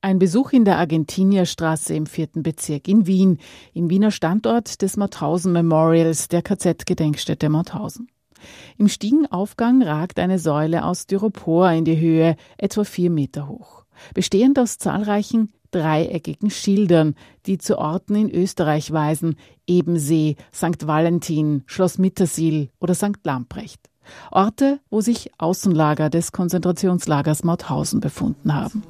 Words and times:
Ein 0.00 0.20
Besuch 0.20 0.52
in 0.52 0.64
der 0.64 0.78
Argentinierstraße 0.78 1.92
im 1.92 2.06
vierten 2.06 2.44
Bezirk 2.44 2.86
in 2.86 3.08
Wien, 3.08 3.38
im 3.74 3.90
Wiener 3.90 4.12
Standort 4.12 4.80
des 4.80 4.96
Mauthausen 4.96 5.52
Memorials 5.52 6.28
der 6.28 6.42
KZ-Gedenkstätte 6.42 7.48
Mauthausen. 7.48 8.08
Im 8.76 8.86
Stiegenaufgang 8.86 9.82
ragt 9.82 10.20
eine 10.20 10.38
Säule 10.38 10.84
aus 10.84 11.02
Styropor 11.02 11.72
in 11.72 11.84
die 11.84 11.98
Höhe, 11.98 12.36
etwa 12.58 12.84
vier 12.84 13.10
Meter 13.10 13.48
hoch, 13.48 13.86
bestehend 14.14 14.60
aus 14.60 14.78
zahlreichen 14.78 15.52
dreieckigen 15.72 16.50
Schildern, 16.50 17.16
die 17.46 17.58
zu 17.58 17.76
Orten 17.76 18.14
in 18.14 18.30
Österreich 18.30 18.92
weisen, 18.92 19.34
Ebensee, 19.66 20.36
St. 20.54 20.86
Valentin, 20.86 21.64
Schloss 21.66 21.98
Mittersiel 21.98 22.70
oder 22.78 22.94
St. 22.94 23.18
Lamprecht. 23.24 23.80
Orte, 24.30 24.78
wo 24.90 25.00
sich 25.00 25.32
Außenlager 25.38 26.08
des 26.08 26.30
Konzentrationslagers 26.30 27.42
Mauthausen 27.42 27.98
befunden 27.98 28.54
haben. 28.54 28.84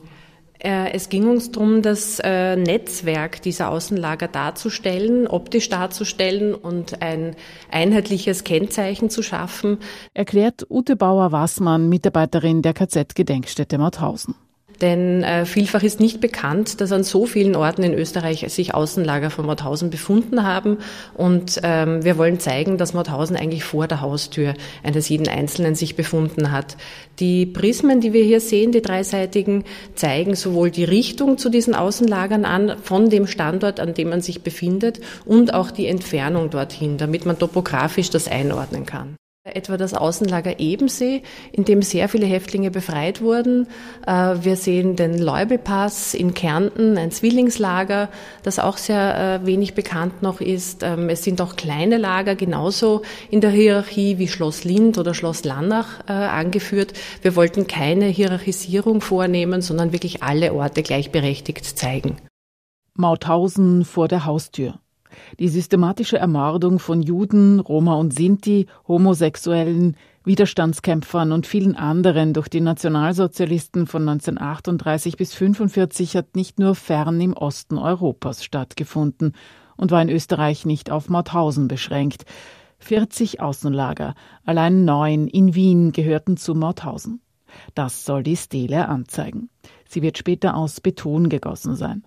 Äh, 0.59 0.93
es 0.93 1.09
ging 1.09 1.29
uns 1.29 1.53
darum, 1.53 1.83
das 1.83 2.21
äh, 2.23 2.57
Netzwerk 2.57 3.43
dieser 3.43 3.71
Außenlager 3.71 4.29
darzustellen, 4.29 5.27
optisch 5.27 5.69
darzustellen 5.69 6.55
und 6.55 7.01
ein 7.01 7.37
einheitliches 7.71 8.45
Kennzeichen 8.45 9.11
zu 9.11 9.23
schaffen. 9.23 9.79
Erklärt 10.15 10.67
Ute 10.69 10.97
Bauer-Wassmann, 10.97 11.89
Mitarbeiterin 11.89 12.63
der 12.63 12.75
KZ-Gedenkstätte 12.75 13.79
Mauthausen. 13.79 14.35
Denn 14.81 15.25
äh, 15.25 15.45
vielfach 15.45 15.83
ist 15.83 15.99
nicht 15.99 16.21
bekannt, 16.21 16.81
dass 16.81 16.93
an 16.93 17.03
so 17.03 17.27
vielen 17.27 17.57
Orten 17.57 17.83
in 17.83 17.95
Österreich 17.95 18.45
sich 18.49 18.75
Außenlager 18.75 19.31
von 19.31 19.47
Mauthausen 19.47 19.91
befunden 19.91 20.45
haben. 20.45 20.79
Und 21.15 21.61
ähm, 21.65 22.05
wir 22.05 22.17
wollen 22.17 22.39
zeigen, 22.39 22.79
dass 22.79 22.95
Mauthausen 22.95 23.37
eigentlich 23.37 23.65
vor 23.65 23.89
der 23.89 24.01
Haustür 24.01 24.55
eines 24.85 25.09
jeden 25.09 25.29
Einzelnen 25.29 25.75
sich 25.75 25.97
befunden 25.97 26.53
hat. 26.53 26.77
Die 27.19 27.47
Prismen, 27.47 28.01
die 28.01 28.13
wir 28.13 28.23
hier 28.23 28.41
sehen, 28.41 28.71
die 28.71 28.83
dreiseitigen, 28.83 29.65
zeigen 29.97 30.37
sowohl 30.37 30.71
die 30.71 30.85
Richtung 30.85 31.39
zu 31.39 31.49
diesen 31.49 31.75
Außenlagern 31.75 32.45
an, 32.45 32.77
von 32.83 33.11
dem 33.11 33.27
Standort, 33.27 33.81
an 33.81 33.95
dem 33.95 34.11
man 34.11 34.21
sich 34.21 34.43
befindet, 34.43 35.01
und 35.25 35.55
auch 35.55 35.73
die 35.73 35.89
Entfernung 35.89 36.51
dorthin, 36.51 36.99
damit 36.99 37.27
man 37.27 37.39
topografisch 37.39 38.11
das 38.11 38.29
einordnen 38.29 38.87
kann. 38.87 39.17
Etwa 39.55 39.77
das 39.77 39.95
Außenlager 39.95 40.59
Ebensee, 40.59 41.23
in 41.53 41.65
dem 41.65 41.83
sehr 41.83 42.09
viele 42.09 42.27
Häftlinge 42.27 42.71
befreit 42.71 43.21
wurden. 43.21 43.67
Äh, 44.07 44.37
wir 44.43 44.57
sehen 44.57 44.97
den 44.97 45.19
Leubelpass 45.19 46.15
in 46.15 46.35
Kärnten, 46.35 46.97
ein 46.99 47.11
Zwillingslager, 47.11 48.09
das 48.43 48.59
auch 48.59 48.77
sehr 48.77 49.41
äh, 49.43 49.47
wenig 49.47 49.75
bekannt 49.75 50.23
noch 50.23 50.41
ist. 50.41 50.83
Ähm, 50.83 51.09
es 51.09 51.25
sind 51.25 51.41
auch 51.41 51.57
kleine 51.57 51.97
Lager 51.97 52.35
genauso 52.35 53.03
in 53.31 53.41
der 53.41 53.51
Hierarchie 53.51 54.19
wie 54.19 54.29
Schloss 54.29 54.65
Lind 54.65 54.99
oder 54.99 55.15
Schloss 55.15 55.45
Lannach 55.45 56.01
äh, 56.09 56.13
angeführt. 56.13 56.93
Wir 57.23 57.37
wollten 57.37 57.67
keine 57.67 58.07
Hierarchisierung 58.07 59.01
vornehmen, 59.01 59.63
sondern 59.63 59.93
wirklich 59.93 60.23
alle 60.23 60.53
Orte 60.53 60.83
gleichberechtigt 60.83 61.65
zeigen. 61.65 62.17
Mauthausen 62.95 63.85
vor 63.85 64.09
der 64.09 64.25
Haustür. 64.25 64.81
Die 65.39 65.49
systematische 65.49 66.19
Ermordung 66.19 66.79
von 66.79 67.03
Juden, 67.03 67.61
Roma 67.61 67.95
und 67.95 68.15
Sinti, 68.15 68.67
Homosexuellen, 68.87 69.97
Widerstandskämpfern 70.25 71.33
und 71.33 71.47
vielen 71.47 71.75
anderen 71.75 72.35
durch 72.35 72.49
die 72.49 72.61
Nationalsozialisten 72.61 73.87
von 73.87 74.09
1938 74.09 75.17
bis 75.17 75.33
1945 75.33 76.17
hat 76.17 76.37
nicht 76.37 76.59
nur 76.59 76.75
fern 76.75 77.21
im 77.21 77.33
Osten 77.33 77.79
Europas 77.79 78.45
stattgefunden 78.45 79.33
und 79.77 79.91
war 79.91 80.03
in 80.03 80.11
Österreich 80.11 80.67
nicht 80.67 80.91
auf 80.91 81.09
Mauthausen 81.09 81.69
beschränkt. 81.69 82.25
40 82.81 83.41
Außenlager, 83.41 84.15
allein 84.45 84.85
neun 84.85 85.29
in 85.29 85.55
Wien 85.55 85.93
gehörten 85.93 86.37
zu 86.37 86.55
Mauthausen. 86.55 87.21
Das 87.75 88.05
soll 88.05 88.23
die 88.23 88.37
Stele 88.37 88.89
anzeigen. 88.89 89.49
Sie 89.89 90.03
wird 90.03 90.19
später 90.19 90.57
aus 90.57 90.81
Beton 90.81 91.29
gegossen 91.29 91.75
sein. 91.75 92.05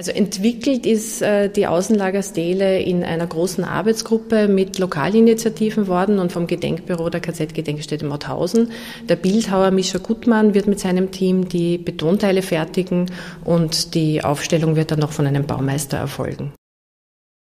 Also 0.00 0.12
entwickelt 0.12 0.86
ist 0.86 1.20
äh, 1.20 1.50
die 1.50 1.66
Außenlagerstele 1.66 2.80
in 2.80 3.04
einer 3.04 3.26
großen 3.26 3.64
Arbeitsgruppe 3.64 4.48
mit 4.48 4.78
Lokalinitiativen 4.78 5.88
worden 5.88 6.18
und 6.18 6.32
vom 6.32 6.46
Gedenkbüro 6.46 7.10
der 7.10 7.20
KZ-Gedenkstätte 7.20 8.06
Mauthausen. 8.06 8.72
Der 9.10 9.16
Bildhauer 9.16 9.72
Mischa 9.72 9.98
Gutmann 9.98 10.54
wird 10.54 10.68
mit 10.68 10.80
seinem 10.80 11.10
Team 11.10 11.50
die 11.50 11.76
Betonteile 11.76 12.40
fertigen 12.40 13.10
und 13.44 13.94
die 13.94 14.24
Aufstellung 14.24 14.74
wird 14.74 14.90
dann 14.90 15.00
noch 15.00 15.12
von 15.12 15.26
einem 15.26 15.44
Baumeister 15.44 15.98
erfolgen. 15.98 16.54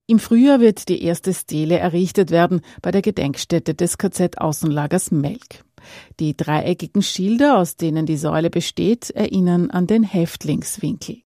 Im 0.06 0.20
Frühjahr 0.20 0.60
wird 0.60 0.90
die 0.90 1.02
erste 1.02 1.34
Stele 1.34 1.80
errichtet 1.80 2.30
werden 2.30 2.62
bei 2.84 2.92
der 2.92 3.02
Gedenkstätte 3.02 3.74
des 3.74 3.98
KZ-Außenlagers 3.98 5.10
Melk. 5.10 5.64
Die 6.20 6.38
dreieckigen 6.38 7.02
Schilder, 7.02 7.58
aus 7.58 7.78
denen 7.78 8.06
die 8.06 8.18
Säule 8.18 8.52
besteht, 8.52 9.10
erinnern 9.10 9.72
an 9.72 9.88
den 9.88 10.04
Häftlingswinkel. 10.04 11.24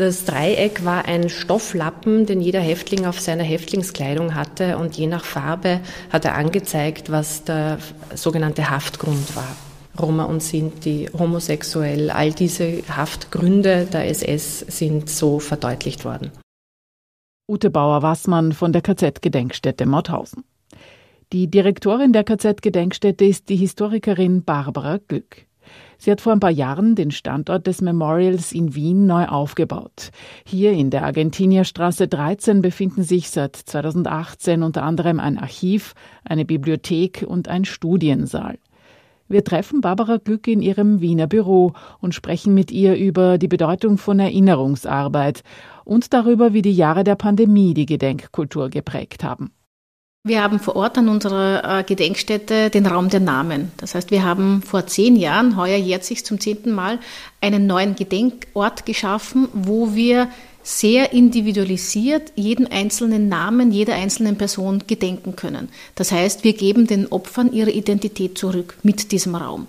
Das 0.00 0.24
Dreieck 0.24 0.86
war 0.86 1.04
ein 1.04 1.28
Stofflappen, 1.28 2.24
den 2.24 2.40
jeder 2.40 2.60
Häftling 2.60 3.04
auf 3.04 3.20
seiner 3.20 3.42
Häftlingskleidung 3.42 4.34
hatte 4.34 4.78
und 4.78 4.96
je 4.96 5.06
nach 5.06 5.26
Farbe 5.26 5.82
hat 6.10 6.24
er 6.24 6.36
angezeigt, 6.36 7.10
was 7.12 7.44
der 7.44 7.76
sogenannte 8.14 8.70
Haftgrund 8.70 9.36
war. 9.36 9.54
Roma 10.00 10.24
und 10.24 10.42
Sinti, 10.42 11.10
homosexuell, 11.12 12.08
all 12.08 12.32
diese 12.32 12.82
Haftgründe 12.88 13.84
der 13.92 14.08
SS 14.08 14.60
sind 14.60 15.10
so 15.10 15.38
verdeutlicht 15.38 16.06
worden. 16.06 16.30
Ute 17.46 17.68
Bauer-Wassmann 17.68 18.52
von 18.52 18.72
der 18.72 18.80
KZ-Gedenkstätte 18.80 19.84
Mauthausen. 19.84 20.44
Die 21.34 21.50
Direktorin 21.50 22.14
der 22.14 22.24
KZ-Gedenkstätte 22.24 23.26
ist 23.26 23.50
die 23.50 23.56
Historikerin 23.56 24.44
Barbara 24.44 24.96
Glück. 24.96 25.44
Sie 26.02 26.10
hat 26.10 26.22
vor 26.22 26.32
ein 26.32 26.40
paar 26.40 26.50
Jahren 26.50 26.94
den 26.94 27.10
Standort 27.10 27.66
des 27.66 27.82
Memorials 27.82 28.52
in 28.52 28.74
Wien 28.74 29.06
neu 29.06 29.26
aufgebaut. 29.26 30.12
Hier 30.46 30.72
in 30.72 30.88
der 30.88 31.04
Argentinierstraße 31.04 32.08
13 32.08 32.62
befinden 32.62 33.02
sich 33.02 33.28
seit 33.28 33.54
2018 33.54 34.62
unter 34.62 34.82
anderem 34.82 35.20
ein 35.20 35.36
Archiv, 35.36 35.94
eine 36.24 36.46
Bibliothek 36.46 37.26
und 37.28 37.48
ein 37.48 37.66
Studiensaal. 37.66 38.58
Wir 39.28 39.44
treffen 39.44 39.82
Barbara 39.82 40.16
Glück 40.16 40.48
in 40.48 40.62
ihrem 40.62 41.02
Wiener 41.02 41.26
Büro 41.26 41.74
und 42.00 42.14
sprechen 42.14 42.54
mit 42.54 42.70
ihr 42.70 42.96
über 42.96 43.36
die 43.36 43.48
Bedeutung 43.48 43.98
von 43.98 44.18
Erinnerungsarbeit 44.18 45.42
und 45.84 46.14
darüber, 46.14 46.54
wie 46.54 46.62
die 46.62 46.72
Jahre 46.72 47.04
der 47.04 47.14
Pandemie 47.14 47.74
die 47.74 47.86
Gedenkkultur 47.86 48.70
geprägt 48.70 49.22
haben. 49.22 49.52
Wir 50.22 50.42
haben 50.42 50.60
vor 50.60 50.76
Ort 50.76 50.98
an 50.98 51.08
unserer 51.08 51.78
äh, 51.78 51.82
Gedenkstätte 51.82 52.68
den 52.68 52.84
Raum 52.84 53.08
der 53.08 53.20
Namen. 53.20 53.72
Das 53.78 53.94
heißt, 53.94 54.10
wir 54.10 54.22
haben 54.22 54.60
vor 54.60 54.86
zehn 54.86 55.16
Jahren, 55.16 55.56
heuer 55.56 55.78
jährt 55.78 56.04
sich 56.04 56.26
zum 56.26 56.38
zehnten 56.38 56.72
Mal, 56.72 56.98
einen 57.40 57.66
neuen 57.66 57.94
Gedenkort 57.94 58.84
geschaffen, 58.84 59.48
wo 59.54 59.94
wir 59.94 60.28
sehr 60.62 61.14
individualisiert 61.14 62.32
jeden 62.34 62.70
einzelnen 62.70 63.30
Namen 63.30 63.72
jeder 63.72 63.94
einzelnen 63.94 64.36
Person 64.36 64.82
gedenken 64.86 65.36
können. 65.36 65.70
Das 65.94 66.12
heißt, 66.12 66.44
wir 66.44 66.52
geben 66.52 66.86
den 66.86 67.06
Opfern 67.10 67.50
ihre 67.50 67.70
Identität 67.70 68.36
zurück 68.36 68.76
mit 68.82 69.12
diesem 69.12 69.34
Raum. 69.34 69.68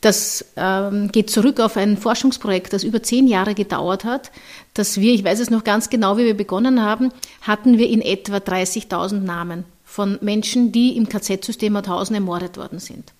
Das 0.00 0.46
ähm, 0.56 1.12
geht 1.12 1.28
zurück 1.28 1.60
auf 1.60 1.76
ein 1.76 1.98
Forschungsprojekt, 1.98 2.72
das 2.72 2.82
über 2.82 3.02
zehn 3.02 3.28
Jahre 3.28 3.54
gedauert 3.54 4.04
hat, 4.04 4.32
dass 4.72 4.98
wir, 4.98 5.12
ich 5.12 5.22
weiß 5.22 5.38
es 5.38 5.50
noch 5.50 5.64
ganz 5.64 5.90
genau, 5.90 6.16
wie 6.16 6.24
wir 6.24 6.36
begonnen 6.36 6.80
haben, 6.82 7.12
hatten 7.42 7.76
wir 7.76 7.90
in 7.90 8.00
etwa 8.00 8.38
30.000 8.38 9.20
Namen 9.20 9.64
von 9.92 10.16
Menschen, 10.22 10.72
die 10.72 10.96
im 10.96 11.06
KZ-System 11.06 11.74
Mauthausen 11.74 12.14
ermordet 12.14 12.56
worden 12.56 12.78
sind. 12.78 13.12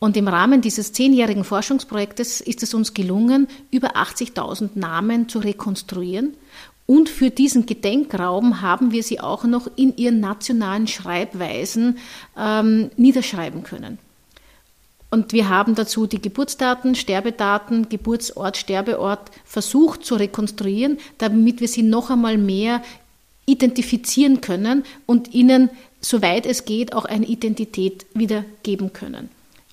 Und 0.00 0.16
im 0.16 0.26
Rahmen 0.26 0.60
dieses 0.60 0.92
zehnjährigen 0.92 1.44
Forschungsprojektes 1.44 2.40
ist 2.40 2.64
es 2.64 2.74
uns 2.74 2.94
gelungen, 2.94 3.46
über 3.70 3.94
80.000 3.94 4.70
Namen 4.74 5.28
zu 5.28 5.38
rekonstruieren. 5.38 6.34
Und 6.86 7.08
für 7.08 7.30
diesen 7.30 7.64
Gedenkraum 7.64 8.60
haben 8.60 8.90
wir 8.90 9.04
sie 9.04 9.20
auch 9.20 9.44
noch 9.44 9.70
in 9.76 9.96
ihren 9.96 10.18
nationalen 10.18 10.88
Schreibweisen 10.88 11.98
ähm, 12.36 12.90
niederschreiben 12.96 13.62
können. 13.62 13.98
Und 15.12 15.32
wir 15.32 15.48
haben 15.48 15.76
dazu 15.76 16.08
die 16.08 16.20
Geburtsdaten, 16.20 16.96
Sterbedaten, 16.96 17.88
Geburtsort, 17.88 18.56
Sterbeort 18.56 19.30
versucht 19.44 20.04
zu 20.04 20.16
rekonstruieren, 20.16 20.98
damit 21.18 21.60
wir 21.60 21.68
sie 21.68 21.84
noch 21.84 22.10
einmal 22.10 22.36
mehr 22.36 22.82
identifizieren 23.46 24.40
können 24.40 24.84
und 25.06 25.34
ihnen 25.34 25.70
soweit 26.00 26.46
es 26.46 26.64
geht, 26.64 26.94
auch 26.94 27.04
eine 27.04 27.26
Identität 27.26 28.06
wiedergeben 28.14 28.92
können. 28.92 29.30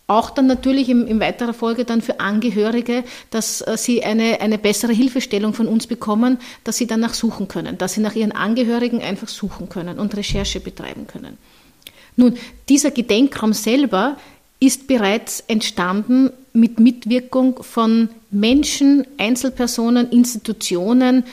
Auch 0.09 0.29
dann 0.29 0.47
natürlich 0.47 0.87
im, 0.87 1.05
in 1.05 1.19
weiterer 1.19 1.53
Folge 1.53 1.83
dann 1.83 2.01
für 2.01 2.21
Angehörige, 2.21 3.03
dass 3.29 3.61
äh, 3.61 3.75
sie 3.77 4.03
eine, 4.05 4.39
eine 4.39 4.57
bessere 4.57 4.93
Hilfestellung 4.93 5.53
von 5.53 5.67
uns 5.67 5.85
bekommen, 5.85 6.37
dass 6.63 6.77
sie 6.77 6.87
danach 6.87 7.13
suchen 7.13 7.49
können, 7.49 7.77
dass 7.77 7.93
sie 7.93 8.01
nach 8.01 8.15
ihren 8.15 8.31
Angehörigen 8.31 9.01
einfach 9.01 9.27
suchen 9.27 9.67
können 9.67 9.99
und 9.99 10.15
Recherche 10.15 10.61
betreiben 10.61 11.07
können. 11.07 11.37
Nun, 12.15 12.37
dieser 12.69 12.91
Gedenkraum 12.91 13.51
selber 13.51 14.17
ist 14.61 14.87
bereits 14.87 15.41
entstanden 15.47 16.31
mit 16.53 16.79
Mitwirkung 16.79 17.61
von 17.61 18.09
Menschen, 18.31 19.05
Einzelpersonen, 19.17 20.09
Institutionen 20.09 21.25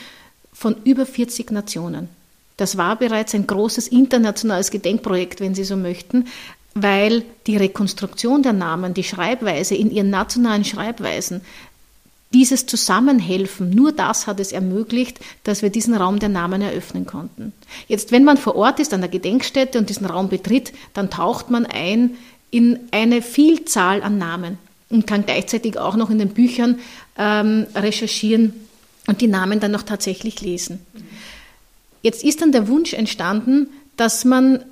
von 0.52 0.76
über 0.84 1.06
40 1.06 1.52
Nationen. 1.52 2.08
Das 2.56 2.76
war 2.76 2.96
bereits 2.96 3.34
ein 3.34 3.46
großes 3.46 3.88
internationales 3.88 4.70
Gedenkprojekt, 4.70 5.40
wenn 5.40 5.54
Sie 5.54 5.64
so 5.64 5.76
möchten, 5.76 6.26
weil 6.74 7.22
die 7.46 7.56
Rekonstruktion 7.56 8.42
der 8.42 8.52
Namen, 8.52 8.94
die 8.94 9.04
Schreibweise 9.04 9.74
in 9.74 9.90
ihren 9.90 10.10
nationalen 10.10 10.64
Schreibweisen, 10.64 11.40
dieses 12.32 12.66
Zusammenhelfen, 12.66 13.70
nur 13.70 13.92
das 13.92 14.26
hat 14.26 14.40
es 14.40 14.50
ermöglicht, 14.50 15.20
dass 15.44 15.62
wir 15.62 15.70
diesen 15.70 15.94
Raum 15.94 16.18
der 16.18 16.28
Namen 16.28 16.62
eröffnen 16.62 17.06
konnten. 17.06 17.52
Jetzt, 17.86 18.10
wenn 18.10 18.24
man 18.24 18.36
vor 18.36 18.56
Ort 18.56 18.80
ist 18.80 18.92
an 18.92 19.00
der 19.00 19.10
Gedenkstätte 19.10 19.78
und 19.78 19.88
diesen 19.88 20.06
Raum 20.06 20.28
betritt, 20.28 20.72
dann 20.94 21.10
taucht 21.10 21.50
man 21.50 21.64
ein 21.64 22.16
in 22.50 22.80
eine 22.90 23.22
Vielzahl 23.22 24.02
an 24.02 24.18
Namen 24.18 24.58
und 24.90 25.06
kann 25.06 25.24
gleichzeitig 25.24 25.78
auch 25.78 25.94
noch 25.94 26.10
in 26.10 26.18
den 26.18 26.30
Büchern 26.30 26.80
ähm, 27.16 27.66
recherchieren 27.74 28.52
und 29.06 29.20
die 29.20 29.28
Namen 29.28 29.60
dann 29.60 29.70
noch 29.70 29.82
tatsächlich 29.82 30.40
lesen. 30.40 30.84
Jetzt 32.04 32.22
ist 32.22 32.42
dann 32.42 32.52
der 32.52 32.68
Wunsch 32.68 32.92
entstanden, 32.92 33.70
dass 33.96 34.26
man 34.26 34.62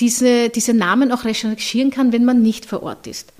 diese, 0.00 0.48
diese 0.48 0.72
Namen 0.72 1.12
auch 1.12 1.26
recherchieren 1.26 1.90
kann, 1.90 2.10
wenn 2.10 2.24
man 2.24 2.40
nicht 2.40 2.64
vor 2.64 2.82
Ort 2.82 3.06
ist. 3.06 3.34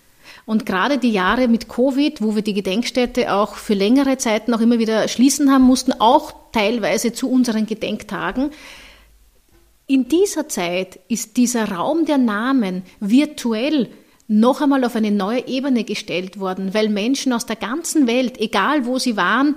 Und 0.44 0.66
gerade 0.66 0.98
die 0.98 1.10
Jahre 1.10 1.48
mit 1.48 1.70
Covid, 1.70 2.20
wo 2.20 2.34
wir 2.34 2.42
die 2.42 2.52
Gedenkstätte 2.52 3.32
auch 3.32 3.54
für 3.54 3.72
längere 3.72 4.18
Zeiten 4.18 4.52
auch 4.52 4.60
immer 4.60 4.78
wieder 4.78 5.08
schließen 5.08 5.50
haben 5.50 5.64
mussten, 5.64 5.94
auch 5.94 6.34
teilweise 6.52 7.14
zu 7.14 7.30
unseren 7.30 7.64
Gedenktagen, 7.64 8.50
in 9.86 10.08
dieser 10.08 10.46
Zeit 10.46 11.00
ist 11.08 11.38
dieser 11.38 11.70
Raum 11.70 12.04
der 12.04 12.18
Namen 12.18 12.82
virtuell 13.00 13.88
noch 14.26 14.60
einmal 14.60 14.84
auf 14.84 14.96
eine 14.96 15.12
neue 15.12 15.48
Ebene 15.48 15.84
gestellt 15.84 16.38
worden, 16.38 16.74
weil 16.74 16.90
Menschen 16.90 17.32
aus 17.32 17.46
der 17.46 17.56
ganzen 17.56 18.06
Welt, 18.06 18.38
egal 18.38 18.84
wo 18.84 18.98
sie 18.98 19.16
waren, 19.16 19.56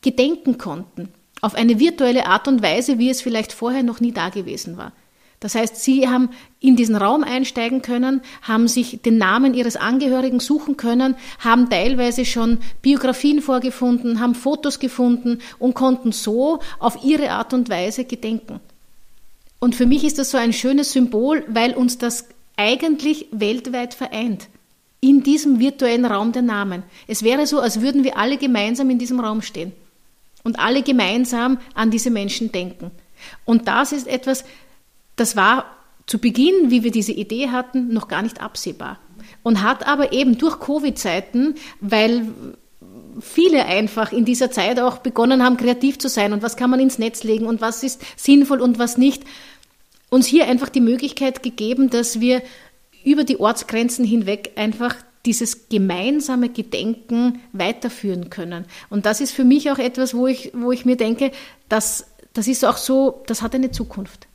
gedenken 0.00 0.56
konnten. 0.56 1.10
Auf 1.40 1.54
eine 1.54 1.78
virtuelle 1.78 2.26
Art 2.26 2.48
und 2.48 2.62
Weise, 2.62 2.98
wie 2.98 3.10
es 3.10 3.22
vielleicht 3.22 3.52
vorher 3.52 3.82
noch 3.82 4.00
nie 4.00 4.12
da 4.12 4.28
gewesen 4.28 4.76
war. 4.76 4.92
Das 5.40 5.54
heißt, 5.54 5.76
Sie 5.76 6.06
haben 6.06 6.28
in 6.60 6.76
diesen 6.76 6.94
Raum 6.94 7.24
einsteigen 7.24 7.80
können, 7.80 8.20
haben 8.42 8.68
sich 8.68 9.00
den 9.00 9.16
Namen 9.16 9.54
Ihres 9.54 9.76
Angehörigen 9.76 10.38
suchen 10.38 10.76
können, 10.76 11.16
haben 11.38 11.70
teilweise 11.70 12.26
schon 12.26 12.58
Biografien 12.82 13.40
vorgefunden, 13.40 14.20
haben 14.20 14.34
Fotos 14.34 14.78
gefunden 14.78 15.40
und 15.58 15.72
konnten 15.72 16.12
so 16.12 16.60
auf 16.78 17.02
ihre 17.02 17.30
Art 17.30 17.54
und 17.54 17.70
Weise 17.70 18.04
gedenken. 18.04 18.60
Und 19.60 19.74
für 19.74 19.86
mich 19.86 20.04
ist 20.04 20.18
das 20.18 20.30
so 20.30 20.36
ein 20.36 20.52
schönes 20.52 20.92
Symbol, 20.92 21.42
weil 21.48 21.72
uns 21.72 21.96
das 21.96 22.26
eigentlich 22.56 23.26
weltweit 23.30 23.94
vereint. 23.94 24.48
In 25.00 25.22
diesem 25.22 25.58
virtuellen 25.58 26.04
Raum 26.04 26.32
der 26.32 26.42
Namen. 26.42 26.82
Es 27.06 27.22
wäre 27.22 27.46
so, 27.46 27.60
als 27.60 27.80
würden 27.80 28.04
wir 28.04 28.18
alle 28.18 28.36
gemeinsam 28.36 28.90
in 28.90 28.98
diesem 28.98 29.20
Raum 29.20 29.40
stehen 29.40 29.72
und 30.42 30.58
alle 30.58 30.82
gemeinsam 30.82 31.58
an 31.74 31.90
diese 31.90 32.10
Menschen 32.10 32.52
denken. 32.52 32.90
Und 33.44 33.68
das 33.68 33.92
ist 33.92 34.06
etwas, 34.06 34.44
das 35.16 35.36
war 35.36 35.66
zu 36.06 36.18
Beginn, 36.18 36.70
wie 36.70 36.82
wir 36.82 36.90
diese 36.90 37.12
Idee 37.12 37.50
hatten, 37.50 37.92
noch 37.92 38.08
gar 38.08 38.22
nicht 38.22 38.40
absehbar. 38.40 38.98
Und 39.42 39.62
hat 39.62 39.86
aber 39.86 40.12
eben 40.12 40.38
durch 40.38 40.58
Covid-Zeiten, 40.58 41.54
weil 41.80 42.26
viele 43.20 43.66
einfach 43.66 44.12
in 44.12 44.24
dieser 44.24 44.50
Zeit 44.50 44.80
auch 44.80 44.98
begonnen 44.98 45.44
haben, 45.44 45.56
kreativ 45.56 45.98
zu 45.98 46.08
sein 46.08 46.32
und 46.32 46.42
was 46.42 46.56
kann 46.56 46.70
man 46.70 46.80
ins 46.80 46.98
Netz 46.98 47.22
legen 47.22 47.46
und 47.46 47.60
was 47.60 47.82
ist 47.82 48.00
sinnvoll 48.16 48.60
und 48.60 48.78
was 48.78 48.96
nicht, 48.96 49.24
uns 50.08 50.26
hier 50.26 50.46
einfach 50.46 50.68
die 50.68 50.80
Möglichkeit 50.80 51.42
gegeben, 51.42 51.90
dass 51.90 52.20
wir 52.20 52.42
über 53.04 53.24
die 53.24 53.38
Ortsgrenzen 53.38 54.04
hinweg 54.04 54.52
einfach 54.56 54.96
dieses 55.26 55.68
gemeinsame 55.68 56.48
Gedenken 56.48 57.40
weiterführen 57.52 58.30
können. 58.30 58.64
Und 58.88 59.06
das 59.06 59.20
ist 59.20 59.32
für 59.32 59.44
mich 59.44 59.70
auch 59.70 59.78
etwas, 59.78 60.14
wo 60.14 60.26
ich, 60.26 60.52
wo 60.54 60.72
ich 60.72 60.84
mir 60.84 60.96
denke, 60.96 61.30
dass, 61.68 62.06
das 62.32 62.48
ist 62.48 62.64
auch 62.64 62.78
so, 62.78 63.22
das 63.26 63.42
hat 63.42 63.54
eine 63.54 63.70
Zukunft 63.70 64.26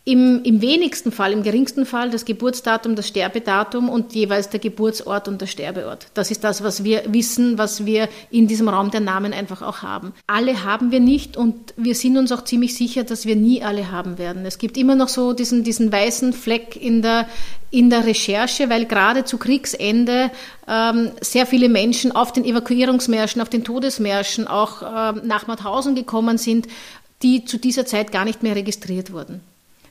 Im, 0.08 0.42
Im 0.42 0.62
wenigsten 0.62 1.12
Fall, 1.12 1.32
im 1.32 1.42
geringsten 1.42 1.84
Fall 1.84 2.08
das 2.08 2.24
Geburtsdatum, 2.24 2.96
das 2.96 3.08
Sterbedatum 3.08 3.90
und 3.90 4.14
jeweils 4.14 4.48
der 4.48 4.58
Geburtsort 4.58 5.28
und 5.28 5.38
der 5.38 5.46
Sterbeort. 5.46 6.06
Das 6.14 6.30
ist 6.30 6.44
das, 6.44 6.64
was 6.64 6.82
wir 6.82 7.02
wissen, 7.08 7.58
was 7.58 7.84
wir 7.84 8.08
in 8.30 8.46
diesem 8.46 8.70
Raum 8.70 8.90
der 8.90 9.00
Namen 9.00 9.34
einfach 9.34 9.60
auch 9.60 9.82
haben. 9.82 10.14
Alle 10.26 10.64
haben 10.64 10.92
wir 10.92 11.00
nicht 11.00 11.36
und 11.36 11.74
wir 11.76 11.94
sind 11.94 12.16
uns 12.16 12.32
auch 12.32 12.42
ziemlich 12.44 12.74
sicher, 12.74 13.04
dass 13.04 13.26
wir 13.26 13.36
nie 13.36 13.62
alle 13.62 13.92
haben 13.92 14.16
werden. 14.16 14.46
Es 14.46 14.56
gibt 14.56 14.78
immer 14.78 14.94
noch 14.94 15.08
so 15.08 15.34
diesen, 15.34 15.62
diesen 15.62 15.92
weißen 15.92 16.32
Fleck 16.32 16.74
in 16.74 17.02
der, 17.02 17.28
in 17.70 17.90
der 17.90 18.06
Recherche, 18.06 18.70
weil 18.70 18.86
gerade 18.86 19.26
zu 19.26 19.36
Kriegsende 19.36 20.30
ähm, 20.66 21.10
sehr 21.20 21.44
viele 21.44 21.68
Menschen 21.68 22.12
auf 22.12 22.32
den 22.32 22.46
Evakuierungsmärschen, 22.46 23.42
auf 23.42 23.50
den 23.50 23.62
Todesmärschen 23.62 24.46
auch 24.48 24.80
ähm, 24.80 25.20
nach 25.24 25.46
Mauthausen 25.48 25.94
gekommen 25.94 26.38
sind, 26.38 26.66
die 27.20 27.44
zu 27.44 27.58
dieser 27.58 27.84
Zeit 27.84 28.10
gar 28.10 28.24
nicht 28.24 28.42
mehr 28.42 28.56
registriert 28.56 29.12
wurden. 29.12 29.42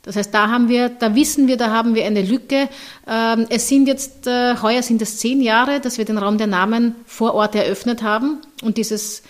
Das 0.08 0.16
heißt, 0.16 0.34
da 0.34 0.50
haben 0.50 0.70
wir, 0.70 0.88
da 0.88 1.16
wissen 1.16 1.50
wir, 1.50 1.58
da 1.58 1.70
haben 1.70 1.94
wir 1.94 2.06
eine 2.06 2.22
Lücke. 2.22 2.70
Ähm, 3.06 3.46
es 3.50 3.68
sind 3.68 3.88
jetzt, 3.88 4.26
äh, 4.26 4.56
heuer 4.62 4.82
sind 4.82 5.02
es 5.02 5.18
zehn 5.18 5.42
Jahre, 5.42 5.82
dass 5.82 5.98
wir 5.98 6.06
den 6.06 6.18
Raum 6.18 6.38
der 6.38 6.48
Namen 6.48 6.96
vor 7.06 7.34
Ort 7.34 7.56
eröffnet 7.56 8.04
haben 8.04 8.38
und 8.64 8.78
dieses 8.78 9.22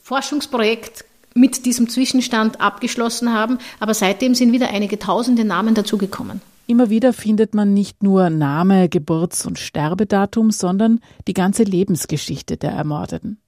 Forschungsprojekt 0.00 1.04
mit 1.34 1.66
diesem 1.66 1.88
Zwischenstand 1.88 2.60
abgeschlossen 2.60 3.32
haben. 3.34 3.58
Aber 3.80 3.92
seitdem 3.92 4.36
sind 4.36 4.52
wieder 4.52 4.70
einige 4.70 5.00
tausende 5.00 5.44
Namen 5.44 5.74
dazugekommen. 5.74 6.40
Immer 6.68 6.90
wieder 6.90 7.12
findet 7.12 7.52
man 7.52 7.74
nicht 7.74 8.04
nur 8.04 8.30
Name, 8.30 8.88
Geburts- 8.88 9.46
und 9.46 9.58
Sterbedatum, 9.58 10.52
sondern 10.52 11.00
die 11.26 11.34
ganze 11.34 11.64
Lebensgeschichte 11.64 12.56
der 12.56 12.70
Ermordeten 12.70 13.40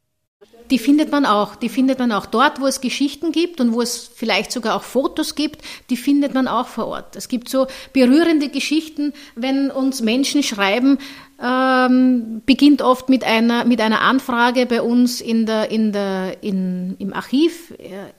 die 0.73 0.79
findet 0.79 1.13
man 1.13 1.27
auch. 1.27 1.55
Die 1.55 1.69
findet 1.69 1.99
man 1.99 2.11
auch 2.13 2.25
dort, 2.25 2.59
wo 2.59 2.67
es 2.67 2.81
Geschichten 2.81 3.31
gibt 3.31 3.61
und 3.61 3.75
wo 3.75 3.83
es 3.83 4.11
vielleicht 4.13 4.51
sogar 4.51 4.75
auch 4.75 4.83
Fotos 4.83 5.35
gibt, 5.35 5.61
die 5.91 5.99
findet 5.99 6.33
man 6.33 6.49
auch 6.49 6.67
vor 6.67 6.87
Ort. 6.87 7.15
Es 7.15 7.29
gibt 7.29 7.51
so 7.51 7.67
berührende 7.93 8.49
Geschichten, 8.49 9.13
wenn 9.37 9.71
uns 9.71 10.01
Menschen 10.01 10.43
schreiben, 10.43 10.97
ähm, 11.43 12.41
beginnt 12.47 12.81
oft 12.81 13.11
mit 13.11 13.23
einer, 13.23 13.67
mit 13.67 13.83
einer 13.83 14.01
Anfrage 14.01 14.65
bei 14.65 14.81
uns 14.81 15.21
in 15.21 15.45
der, 15.45 15.71
in 15.71 15.93
der, 15.93 16.43
in, 16.43 16.97
im 16.99 17.13
Archiv 17.13 17.73
äh, 17.73 18.13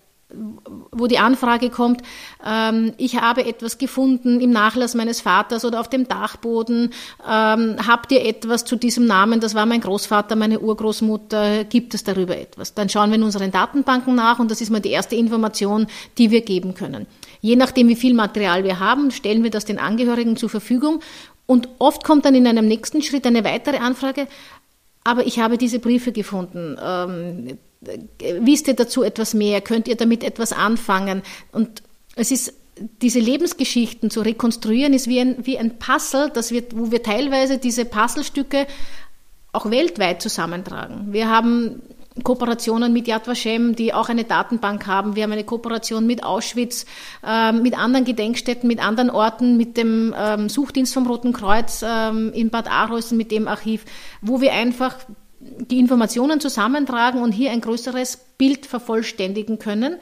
wo 0.92 1.08
die 1.08 1.20
Anfrage 1.20 1.70
kommt, 1.70 2.02
ähm, 2.46 2.94
ich 2.98 3.20
habe 3.20 3.46
etwas 3.46 3.78
gefunden 3.78 4.42
im 4.42 4.52
Nachlass 4.52 4.96
meines 4.96 5.22
Vaters 5.22 5.66
oder 5.66 5.80
auf 5.80 5.90
dem 5.90 6.08
Dachboden, 6.08 6.92
ähm, 7.30 7.76
habt 7.86 8.12
ihr 8.12 8.26
etwas 8.26 8.66
zu 8.66 8.76
diesem 8.76 9.06
Namen, 9.06 9.40
das 9.40 9.56
war 9.56 9.66
mein 9.66 9.82
Großvater, 9.82 10.36
meine 10.36 10.60
Urgroßmutter, 10.60 11.66
gibt 11.66 11.94
es 11.94 12.04
darüber 12.04 12.38
etwas? 12.38 12.74
Dann 12.74 12.90
schauen 12.90 13.10
wir 13.10 13.16
in 13.16 13.24
unseren 13.24 13.52
Datenbanken 13.52 14.16
nach 14.16 14.40
und 14.40 14.50
das 14.50 14.62
ist 14.62 14.70
mal 14.70 14.80
die 14.80 14.92
erste 14.92 15.16
Information, 15.16 15.88
die 16.18 16.32
wir 16.32 16.42
geben 16.42 16.74
können. 16.74 17.06
Je 17.42 17.56
nachdem, 17.56 17.88
wie 17.88 17.96
viel 17.96 18.14
Material 18.14 18.64
wir 18.64 18.80
haben, 18.80 19.12
stellen 19.12 19.44
wir 19.44 19.52
das 19.52 19.66
den 19.66 19.80
Angehörigen 19.80 20.38
zur 20.38 20.50
Verfügung 20.50 21.02
und 21.46 21.70
oft 21.80 22.04
kommt 22.04 22.26
dann 22.26 22.36
in 22.36 22.48
einem 22.48 22.68
nächsten 22.68 23.02
Schritt 23.02 23.28
eine 23.28 23.44
weitere 23.44 23.78
Anfrage, 23.78 24.28
aber 25.04 25.26
ich 25.26 25.40
habe 25.40 25.58
diese 25.58 25.80
Briefe 25.80 26.12
gefunden. 26.12 26.78
Ähm, 26.82 27.58
wisst 28.40 28.68
ihr 28.68 28.76
dazu 28.76 29.04
etwas 29.04 29.34
mehr? 29.34 29.62
Könnt 29.62 29.88
ihr 29.88 29.96
damit 29.96 30.24
etwas 30.24 30.54
anfangen? 30.54 31.22
Und 31.52 31.84
es 32.16 32.32
ist 32.32 32.54
diese 33.02 33.20
Lebensgeschichten 33.20 34.10
zu 34.10 34.22
rekonstruieren, 34.22 34.94
ist 34.94 35.08
wie 35.08 35.20
ein, 35.20 35.36
wie 35.46 35.58
ein 35.58 35.78
Puzzle, 35.78 36.32
das 36.34 36.52
wir, 36.52 36.64
wo 36.74 36.92
wir 36.92 37.04
teilweise 37.04 37.58
diese 37.58 37.86
Puzzlestücke 37.86 38.68
auch 39.52 39.70
weltweit 39.70 40.22
zusammentragen. 40.22 41.14
Wir 41.14 41.30
haben 41.30 41.84
Kooperationen 42.22 42.94
mit 42.94 43.08
Yad 43.08 43.28
Vashem, 43.28 43.76
die 43.76 43.94
auch 43.94 44.10
eine 44.10 44.24
Datenbank 44.24 44.86
haben. 44.86 45.16
Wir 45.16 45.24
haben 45.24 45.32
eine 45.32 45.44
Kooperation 45.44 46.06
mit 46.06 46.24
Auschwitz, 46.24 46.86
äh, 47.26 47.52
mit 47.52 47.78
anderen 47.78 48.06
Gedenkstätten, 48.06 48.68
mit 48.68 48.84
anderen 48.84 49.10
Orten, 49.10 49.58
mit 49.58 49.78
dem 49.78 50.14
ähm, 50.18 50.50
Suchdienst 50.50 50.94
vom 50.94 51.08
Roten 51.08 51.34
Kreuz 51.34 51.84
ähm, 51.88 52.32
in 52.34 52.50
Bad 52.50 52.70
Arolsen, 52.70 53.18
mit 53.18 53.32
dem 53.32 53.48
Archiv, 53.48 53.86
wo 54.22 54.42
wir 54.42 54.54
einfach 54.54 54.98
die 55.58 55.80
Informationen 55.80 56.40
zusammentragen 56.40 57.22
und 57.22 57.32
hier 57.32 57.52
ein 57.52 57.62
größeres 57.62 58.18
Bild 58.38 58.66
vervollständigen 58.66 59.60
können. 59.60 59.98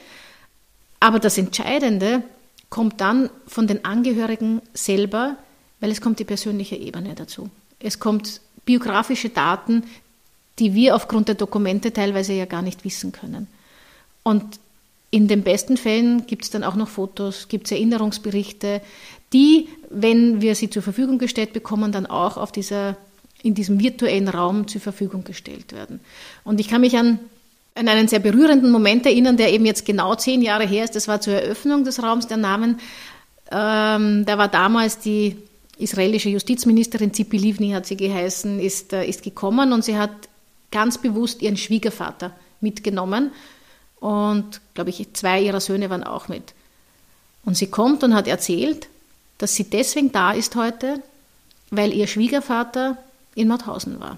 Aber 0.99 1.19
das 1.19 1.37
Entscheidende 1.37 2.23
kommt 2.69 3.01
dann 3.01 3.29
von 3.47 3.67
den 3.67 3.85
Angehörigen 3.85 4.61
selber, 4.73 5.35
weil 5.79 5.91
es 5.91 6.01
kommt 6.01 6.19
die 6.19 6.25
persönliche 6.25 6.75
Ebene 6.75 7.15
dazu. 7.15 7.49
Es 7.79 7.99
kommt 7.99 8.41
biografische 8.65 9.29
Daten, 9.29 9.83
die 10.59 10.73
wir 10.73 10.95
aufgrund 10.95 11.27
der 11.27 11.35
Dokumente 11.35 11.91
teilweise 11.91 12.33
ja 12.33 12.45
gar 12.45 12.61
nicht 12.61 12.85
wissen 12.85 13.11
können. 13.11 13.47
Und 14.23 14.59
in 15.09 15.27
den 15.27 15.43
besten 15.43 15.75
Fällen 15.75 16.25
gibt 16.25 16.45
es 16.45 16.51
dann 16.51 16.63
auch 16.63 16.75
noch 16.75 16.87
Fotos, 16.87 17.47
gibt 17.49 17.65
es 17.65 17.71
Erinnerungsberichte, 17.71 18.81
die, 19.33 19.67
wenn 19.89 20.41
wir 20.41 20.55
sie 20.55 20.69
zur 20.69 20.81
Verfügung 20.81 21.17
gestellt 21.17 21.53
bekommen, 21.53 21.91
dann 21.91 22.05
auch 22.05 22.37
auf 22.37 22.51
dieser, 22.51 22.95
in 23.43 23.55
diesem 23.55 23.79
virtuellen 23.79 24.27
Raum 24.27 24.67
zur 24.67 24.81
Verfügung 24.81 25.23
gestellt 25.23 25.73
werden. 25.73 25.99
Und 26.43 26.59
ich 26.59 26.67
kann 26.67 26.81
mich 26.81 26.97
an, 26.97 27.19
an 27.75 27.87
einen 27.87 28.07
sehr 28.07 28.19
berührenden 28.19 28.71
Moment 28.71 29.05
erinnern, 29.05 29.37
der 29.37 29.51
eben 29.51 29.65
jetzt 29.65 29.85
genau 29.85 30.15
zehn 30.15 30.41
Jahre 30.41 30.67
her 30.67 30.83
ist. 30.83 30.95
Das 30.95 31.07
war 31.07 31.21
zur 31.21 31.33
Eröffnung 31.33 31.83
des 31.83 32.01
Raums 32.03 32.27
der 32.27 32.37
Namen. 32.37 32.79
Ähm, 33.51 34.25
da 34.25 34.37
war 34.37 34.47
damals 34.47 34.99
die 34.99 35.37
israelische 35.77 36.29
Justizministerin 36.29 37.13
Zipi 37.13 37.37
Livni, 37.37 37.71
hat 37.71 37.85
sie 37.85 37.97
geheißen, 37.97 38.59
ist, 38.59 38.93
äh, 38.93 39.05
ist 39.05 39.23
gekommen 39.23 39.73
und 39.73 39.83
sie 39.83 39.97
hat 39.97 40.11
ganz 40.71 40.97
bewusst 40.99 41.41
ihren 41.41 41.57
Schwiegervater 41.57 42.31
mitgenommen 42.61 43.31
und, 43.99 44.61
glaube 44.73 44.91
ich, 44.91 45.13
zwei 45.13 45.41
ihrer 45.41 45.59
Söhne 45.59 45.89
waren 45.89 46.03
auch 46.03 46.27
mit. 46.27 46.53
Und 47.43 47.57
sie 47.57 47.67
kommt 47.67 48.03
und 48.03 48.13
hat 48.13 48.27
erzählt, 48.27 48.87
dass 49.37 49.55
sie 49.55 49.63
deswegen 49.63 50.11
da 50.11 50.31
ist 50.31 50.55
heute, 50.55 51.01
weil 51.71 51.93
ihr 51.93 52.07
Schwiegervater 52.07 52.97
in 53.35 53.47
Mauthausen 53.47 53.99
war. 53.99 54.17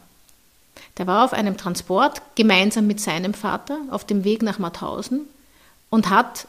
Der 0.97 1.07
war 1.07 1.25
auf 1.25 1.33
einem 1.33 1.57
Transport 1.57 2.21
gemeinsam 2.35 2.87
mit 2.87 2.99
seinem 2.99 3.33
Vater 3.33 3.79
auf 3.89 4.05
dem 4.05 4.23
Weg 4.23 4.41
nach 4.41 4.59
Mauthausen 4.59 5.21
und 5.89 6.09
hat 6.09 6.47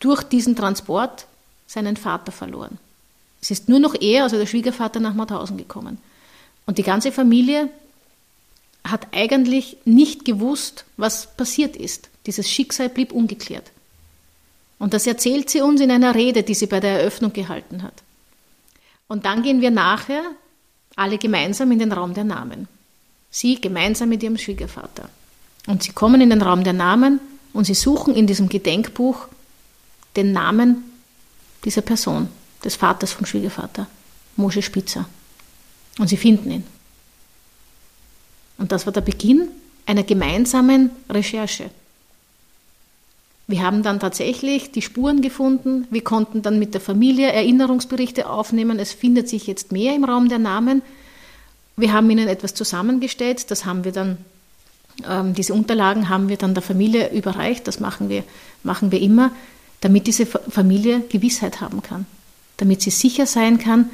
durch 0.00 0.22
diesen 0.22 0.56
Transport 0.56 1.26
seinen 1.66 1.96
Vater 1.96 2.32
verloren. 2.32 2.78
Es 3.40 3.50
ist 3.50 3.68
nur 3.68 3.78
noch 3.78 3.94
er, 4.00 4.24
also 4.24 4.36
der 4.36 4.46
Schwiegervater, 4.46 5.00
nach 5.00 5.14
Mauthausen 5.14 5.56
gekommen. 5.56 5.98
Und 6.66 6.78
die 6.78 6.82
ganze 6.82 7.12
Familie 7.12 7.68
hat 8.84 9.08
eigentlich 9.12 9.76
nicht 9.84 10.24
gewusst, 10.24 10.84
was 10.96 11.36
passiert 11.36 11.76
ist. 11.76 12.08
Dieses 12.26 12.48
Schicksal 12.50 12.88
blieb 12.88 13.12
ungeklärt. 13.12 13.70
Und 14.78 14.94
das 14.94 15.06
erzählt 15.06 15.50
sie 15.50 15.60
uns 15.60 15.80
in 15.80 15.90
einer 15.90 16.14
Rede, 16.14 16.42
die 16.42 16.54
sie 16.54 16.66
bei 16.66 16.80
der 16.80 17.00
Eröffnung 17.00 17.32
gehalten 17.32 17.82
hat. 17.82 17.94
Und 19.08 19.24
dann 19.24 19.42
gehen 19.42 19.60
wir 19.60 19.70
nachher 19.70 20.22
alle 20.98 21.18
gemeinsam 21.18 21.70
in 21.72 21.78
den 21.78 21.92
Raum 21.92 22.14
der 22.14 22.24
Namen. 22.24 22.68
Sie 23.30 23.60
gemeinsam 23.60 24.08
mit 24.08 24.22
ihrem 24.22 24.36
Schwiegervater. 24.36 25.08
Und 25.66 25.82
sie 25.82 25.92
kommen 25.92 26.20
in 26.20 26.30
den 26.30 26.42
Raum 26.42 26.64
der 26.64 26.72
Namen 26.72 27.20
und 27.52 27.64
sie 27.64 27.74
suchen 27.74 28.14
in 28.14 28.26
diesem 28.26 28.48
Gedenkbuch 28.48 29.28
den 30.16 30.32
Namen 30.32 30.84
dieser 31.64 31.82
Person, 31.82 32.28
des 32.64 32.76
Vaters 32.76 33.12
vom 33.12 33.26
Schwiegervater, 33.26 33.86
Mosche 34.36 34.62
Spitzer. 34.62 35.08
Und 35.98 36.08
sie 36.08 36.16
finden 36.16 36.50
ihn. 36.50 36.64
Und 38.56 38.72
das 38.72 38.86
war 38.86 38.92
der 38.92 39.00
Beginn 39.00 39.48
einer 39.86 40.02
gemeinsamen 40.02 40.90
Recherche. 41.08 41.70
Wir 43.48 43.62
haben 43.62 43.82
dann 43.82 43.98
tatsächlich 43.98 44.72
die 44.72 44.82
Spuren 44.82 45.22
gefunden. 45.22 45.86
Wir 45.90 46.04
konnten 46.04 46.42
dann 46.42 46.58
mit 46.58 46.74
der 46.74 46.82
Familie 46.82 47.32
Erinnerungsberichte 47.32 48.28
aufnehmen. 48.28 48.78
Es 48.78 48.92
findet 48.92 49.26
sich 49.28 49.46
jetzt 49.46 49.72
mehr 49.72 49.96
im 49.96 50.04
Raum 50.04 50.28
der 50.28 50.38
Namen. 50.38 50.82
Wir 51.74 51.94
haben 51.94 52.10
ihnen 52.10 52.28
etwas 52.28 52.52
zusammengestellt. 52.52 53.50
Das 53.50 53.64
haben 53.64 53.84
wir 53.84 53.92
dann, 53.92 54.18
ähm, 55.08 55.32
diese 55.32 55.54
Unterlagen 55.54 56.10
haben 56.10 56.28
wir 56.28 56.36
dann 56.36 56.52
der 56.52 56.62
Familie 56.62 57.10
überreicht. 57.10 57.66
Das 57.66 57.80
machen 57.80 58.10
wir, 58.10 58.22
machen 58.64 58.92
wir 58.92 59.00
immer, 59.00 59.30
damit 59.80 60.06
diese 60.06 60.26
Familie 60.26 61.00
Gewissheit 61.08 61.62
haben 61.62 61.82
kann. 61.82 62.04
Damit 62.58 62.82
sie 62.82 62.90
sicher 62.90 63.24
sein 63.24 63.58
kann, 63.58 63.88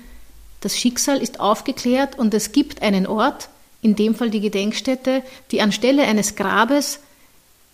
das 0.62 0.76
Schicksal 0.76 1.18
ist 1.18 1.38
aufgeklärt 1.38 2.18
und 2.18 2.34
es 2.34 2.50
gibt 2.50 2.82
einen 2.82 3.06
Ort, 3.06 3.50
in 3.82 3.94
dem 3.94 4.16
Fall 4.16 4.30
die 4.30 4.40
Gedenkstätte, 4.40 5.23
die 5.52 5.61
anstelle 5.61 6.02
eines 6.04 6.34
Grabes, 6.34 7.00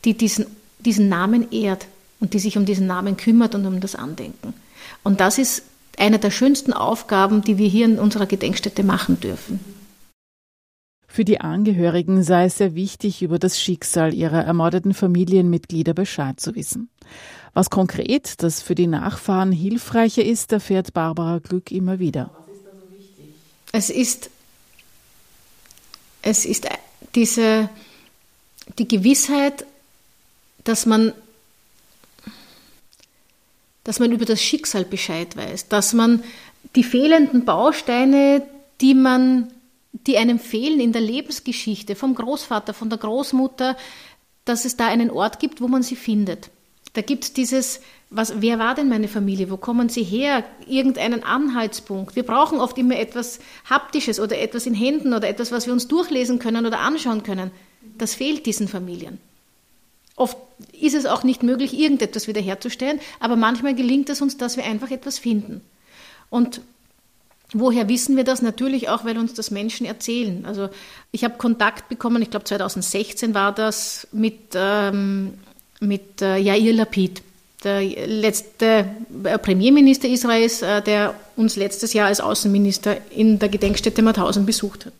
die 0.04 0.14
diesen, 0.14 0.44
diesen 0.84 1.08
Namen 1.08 1.50
ehrt 1.50 1.86
und 2.20 2.34
die 2.34 2.38
sich 2.38 2.56
um 2.56 2.64
diesen 2.64 2.86
Namen 2.86 3.16
kümmert 3.16 3.54
und 3.54 3.66
um 3.66 3.80
das 3.80 3.94
Andenken. 3.94 4.54
Und 5.02 5.20
das 5.20 5.38
ist 5.38 5.62
eine 5.98 6.18
der 6.18 6.30
schönsten 6.30 6.72
Aufgaben, 6.72 7.42
die 7.42 7.58
wir 7.58 7.68
hier 7.68 7.84
in 7.84 7.98
unserer 7.98 8.26
Gedenkstätte 8.26 8.82
machen 8.82 9.20
dürfen. 9.20 9.60
Für 11.06 11.24
die 11.24 11.40
Angehörigen 11.40 12.22
sei 12.22 12.44
es 12.44 12.58
sehr 12.58 12.74
wichtig, 12.74 13.20
über 13.22 13.38
das 13.38 13.60
Schicksal 13.60 14.14
ihrer 14.14 14.44
ermordeten 14.44 14.94
Familienmitglieder 14.94 15.92
Bescheid 15.92 16.38
zu 16.38 16.54
wissen. 16.54 16.88
Was 17.52 17.68
konkret 17.68 18.42
das 18.42 18.62
für 18.62 18.76
die 18.76 18.86
Nachfahren 18.86 19.50
hilfreicher 19.50 20.24
ist, 20.24 20.52
erfährt 20.52 20.92
Barbara 20.92 21.38
Glück 21.38 21.72
immer 21.72 21.98
wieder. 21.98 22.30
Was 22.46 22.54
ist 22.54 22.64
da 22.64 22.70
so 22.70 22.96
wichtig? 22.96 23.34
Es 23.72 23.90
ist 23.90 24.30
es 26.22 26.44
ist 26.44 26.68
diese, 27.14 27.68
die 28.78 28.88
Gewissheit, 28.88 29.64
dass 30.70 30.86
man, 30.86 31.12
dass 33.82 33.98
man 33.98 34.12
über 34.12 34.24
das 34.24 34.40
Schicksal 34.40 34.84
Bescheid 34.84 35.36
weiß, 35.36 35.66
dass 35.68 35.92
man 35.92 36.22
die 36.76 36.84
fehlenden 36.84 37.44
Bausteine, 37.44 38.46
die 38.80 38.94
man, 38.94 39.52
die 39.92 40.16
einem 40.16 40.38
fehlen 40.38 40.78
in 40.78 40.92
der 40.92 41.02
Lebensgeschichte 41.02 41.96
vom 41.96 42.14
Großvater, 42.14 42.72
von 42.72 42.88
der 42.88 42.98
Großmutter, 42.98 43.76
dass 44.44 44.64
es 44.64 44.76
da 44.76 44.86
einen 44.86 45.10
Ort 45.10 45.40
gibt, 45.40 45.60
wo 45.60 45.66
man 45.66 45.82
sie 45.82 45.96
findet. 45.96 46.50
Da 46.92 47.02
gibt 47.02 47.24
es 47.24 47.32
dieses, 47.32 47.80
was, 48.08 48.40
wer 48.40 48.60
war 48.60 48.76
denn 48.76 48.88
meine 48.88 49.08
Familie? 49.08 49.50
Wo 49.50 49.56
kommen 49.56 49.88
sie 49.88 50.04
her? 50.04 50.44
Irgendeinen 50.68 51.24
Anhaltspunkt. 51.24 52.14
Wir 52.14 52.24
brauchen 52.24 52.60
oft 52.60 52.78
immer 52.78 52.96
etwas 52.96 53.40
Haptisches 53.68 54.20
oder 54.20 54.38
etwas 54.38 54.66
in 54.66 54.74
Händen 54.74 55.14
oder 55.14 55.28
etwas, 55.28 55.50
was 55.50 55.66
wir 55.66 55.72
uns 55.72 55.88
durchlesen 55.88 56.38
können 56.38 56.64
oder 56.64 56.78
anschauen 56.78 57.24
können. 57.24 57.50
Das 57.98 58.14
fehlt 58.14 58.46
diesen 58.46 58.68
Familien. 58.68 59.18
Oft 60.20 60.36
ist 60.78 60.94
es 60.94 61.06
auch 61.06 61.22
nicht 61.22 61.42
möglich, 61.42 61.72
irgendetwas 61.72 62.28
wiederherzustellen, 62.28 63.00
aber 63.20 63.36
manchmal 63.36 63.74
gelingt 63.74 64.10
es 64.10 64.20
uns, 64.20 64.36
dass 64.36 64.58
wir 64.58 64.64
einfach 64.64 64.90
etwas 64.90 65.18
finden. 65.18 65.62
Und 66.28 66.60
Woher 67.52 67.88
wissen 67.88 68.16
wir 68.16 68.22
das? 68.22 68.42
Natürlich 68.42 68.88
auch, 68.90 69.04
weil 69.04 69.18
uns 69.18 69.34
das 69.34 69.50
Menschen 69.50 69.84
erzählen. 69.84 70.44
Also 70.46 70.68
ich 71.10 71.24
habe 71.24 71.36
Kontakt 71.36 71.88
bekommen, 71.88 72.22
ich 72.22 72.30
glaube 72.30 72.44
2016 72.44 73.34
war 73.34 73.52
das, 73.52 74.06
mit, 74.12 74.38
ähm, 74.54 75.34
mit 75.80 76.22
äh, 76.22 76.36
Yair 76.36 76.72
Lapid 76.72 77.22
der 77.64 77.82
letzte 78.06 78.86
äh, 79.24 79.36
Premierminister 79.38 80.06
Israels, 80.06 80.62
äh, 80.62 80.80
der 80.80 81.14
uns 81.34 81.56
letztes 81.56 81.92
Jahr 81.92 82.06
als 82.06 82.20
Außenminister 82.20 82.98
in 83.10 83.40
der 83.40 83.48
Gedenkstätte 83.48 84.00
Mauthausen 84.02 84.46
besucht 84.46 84.86
hat. 84.86 84.92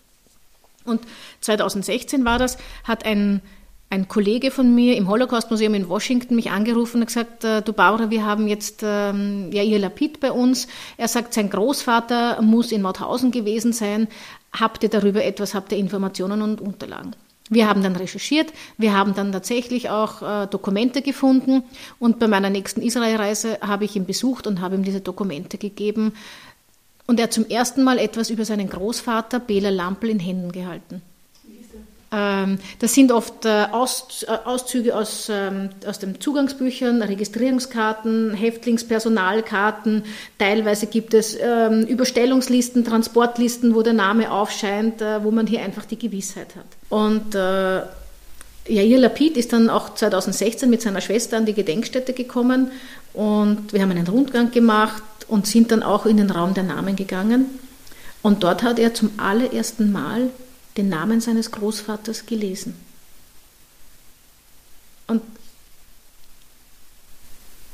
Und 0.84 1.00
2016 1.42 2.24
war 2.24 2.40
das, 2.40 2.58
hat 2.82 3.04
ein, 3.04 3.42
ein 3.90 4.06
Kollege 4.06 4.52
von 4.52 4.72
mir 4.72 4.96
im 4.96 5.08
Holocaust-Museum 5.08 5.74
in 5.74 5.88
Washington 5.88 6.36
mich 6.36 6.52
angerufen 6.52 7.00
und 7.00 7.06
gesagt, 7.06 7.42
äh, 7.44 7.60
du 7.60 7.72
Bauer, 7.72 8.10
wir 8.10 8.24
haben 8.24 8.46
jetzt 8.46 8.82
ähm, 8.84 9.50
ja, 9.52 9.64
ihr 9.64 9.80
Lapid 9.80 10.20
bei 10.20 10.30
uns. 10.30 10.68
Er 10.96 11.08
sagt, 11.08 11.34
sein 11.34 11.50
Großvater 11.50 12.40
muss 12.40 12.70
in 12.70 12.82
Mauthausen 12.82 13.32
gewesen 13.32 13.72
sein. 13.72 14.06
Habt 14.52 14.84
ihr 14.84 14.88
darüber 14.88 15.24
etwas, 15.24 15.54
habt 15.54 15.72
ihr 15.72 15.78
Informationen 15.78 16.40
und 16.40 16.60
Unterlagen? 16.60 17.16
Wir 17.52 17.68
haben 17.68 17.82
dann 17.82 17.96
recherchiert, 17.96 18.52
wir 18.78 18.96
haben 18.96 19.16
dann 19.16 19.32
tatsächlich 19.32 19.90
auch 19.90 20.22
äh, 20.22 20.46
Dokumente 20.46 21.02
gefunden 21.02 21.64
und 21.98 22.20
bei 22.20 22.28
meiner 22.28 22.48
nächsten 22.48 22.80
Israelreise 22.80 23.58
habe 23.60 23.84
ich 23.84 23.96
ihn 23.96 24.06
besucht 24.06 24.46
und 24.46 24.60
habe 24.60 24.76
ihm 24.76 24.84
diese 24.84 25.00
Dokumente 25.00 25.58
gegeben 25.58 26.12
und 27.08 27.18
er 27.18 27.24
hat 27.24 27.32
zum 27.32 27.46
ersten 27.46 27.82
Mal 27.82 27.98
etwas 27.98 28.30
über 28.30 28.44
seinen 28.44 28.70
Großvater 28.70 29.40
Bela 29.40 29.70
Lampel 29.70 30.10
in 30.10 30.20
Händen 30.20 30.52
gehalten. 30.52 31.02
Ähm, 32.12 32.58
das 32.80 32.94
sind 32.94 33.12
oft 33.12 33.44
äh, 33.44 33.66
Auszüge 33.70 34.96
aus, 34.96 35.28
ähm, 35.30 35.70
aus 35.86 36.00
den 36.00 36.20
Zugangsbüchern, 36.20 37.02
Registrierungskarten, 37.02 38.34
Häftlingspersonalkarten. 38.34 40.04
Teilweise 40.38 40.86
gibt 40.86 41.14
es 41.14 41.36
ähm, 41.40 41.82
Überstellungslisten, 41.82 42.84
Transportlisten, 42.84 43.74
wo 43.74 43.82
der 43.82 43.92
Name 43.92 44.32
aufscheint, 44.32 45.00
äh, 45.00 45.22
wo 45.22 45.30
man 45.30 45.46
hier 45.46 45.62
einfach 45.62 45.84
die 45.84 45.98
Gewissheit 45.98 46.56
hat. 46.56 46.66
Und 46.88 47.34
äh, 47.34 47.82
Jair 48.68 48.98
Lapid 48.98 49.36
ist 49.36 49.52
dann 49.52 49.70
auch 49.70 49.94
2016 49.94 50.68
mit 50.68 50.82
seiner 50.82 51.00
Schwester 51.00 51.36
an 51.36 51.46
die 51.46 51.54
Gedenkstätte 51.54 52.12
gekommen 52.12 52.70
und 53.14 53.72
wir 53.72 53.82
haben 53.82 53.90
einen 53.90 54.06
Rundgang 54.06 54.50
gemacht 54.50 55.02
und 55.28 55.46
sind 55.46 55.72
dann 55.72 55.82
auch 55.82 56.06
in 56.06 56.16
den 56.18 56.30
Raum 56.30 56.54
der 56.54 56.64
Namen 56.64 56.96
gegangen. 56.96 57.46
Und 58.22 58.42
dort 58.42 58.62
hat 58.62 58.78
er 58.78 58.92
zum 58.94 59.12
allerersten 59.16 59.92
Mal 59.92 60.28
den 60.80 60.88
Namen 60.88 61.20
seines 61.20 61.50
Großvaters 61.50 62.24
gelesen. 62.24 62.74
Und 65.06 65.22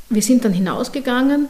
wir 0.08 0.22
sind 0.22 0.44
dann 0.44 0.52
hinausgegangen 0.52 1.48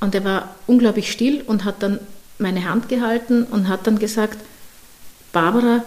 und 0.00 0.14
er 0.14 0.24
war 0.24 0.54
unglaublich 0.66 1.10
still 1.10 1.42
und 1.42 1.64
hat 1.64 1.82
dann 1.82 2.00
meine 2.38 2.68
Hand 2.68 2.88
gehalten 2.88 3.44
und 3.44 3.68
hat 3.68 3.86
dann 3.86 3.98
gesagt, 3.98 4.38
Barbara, 5.32 5.84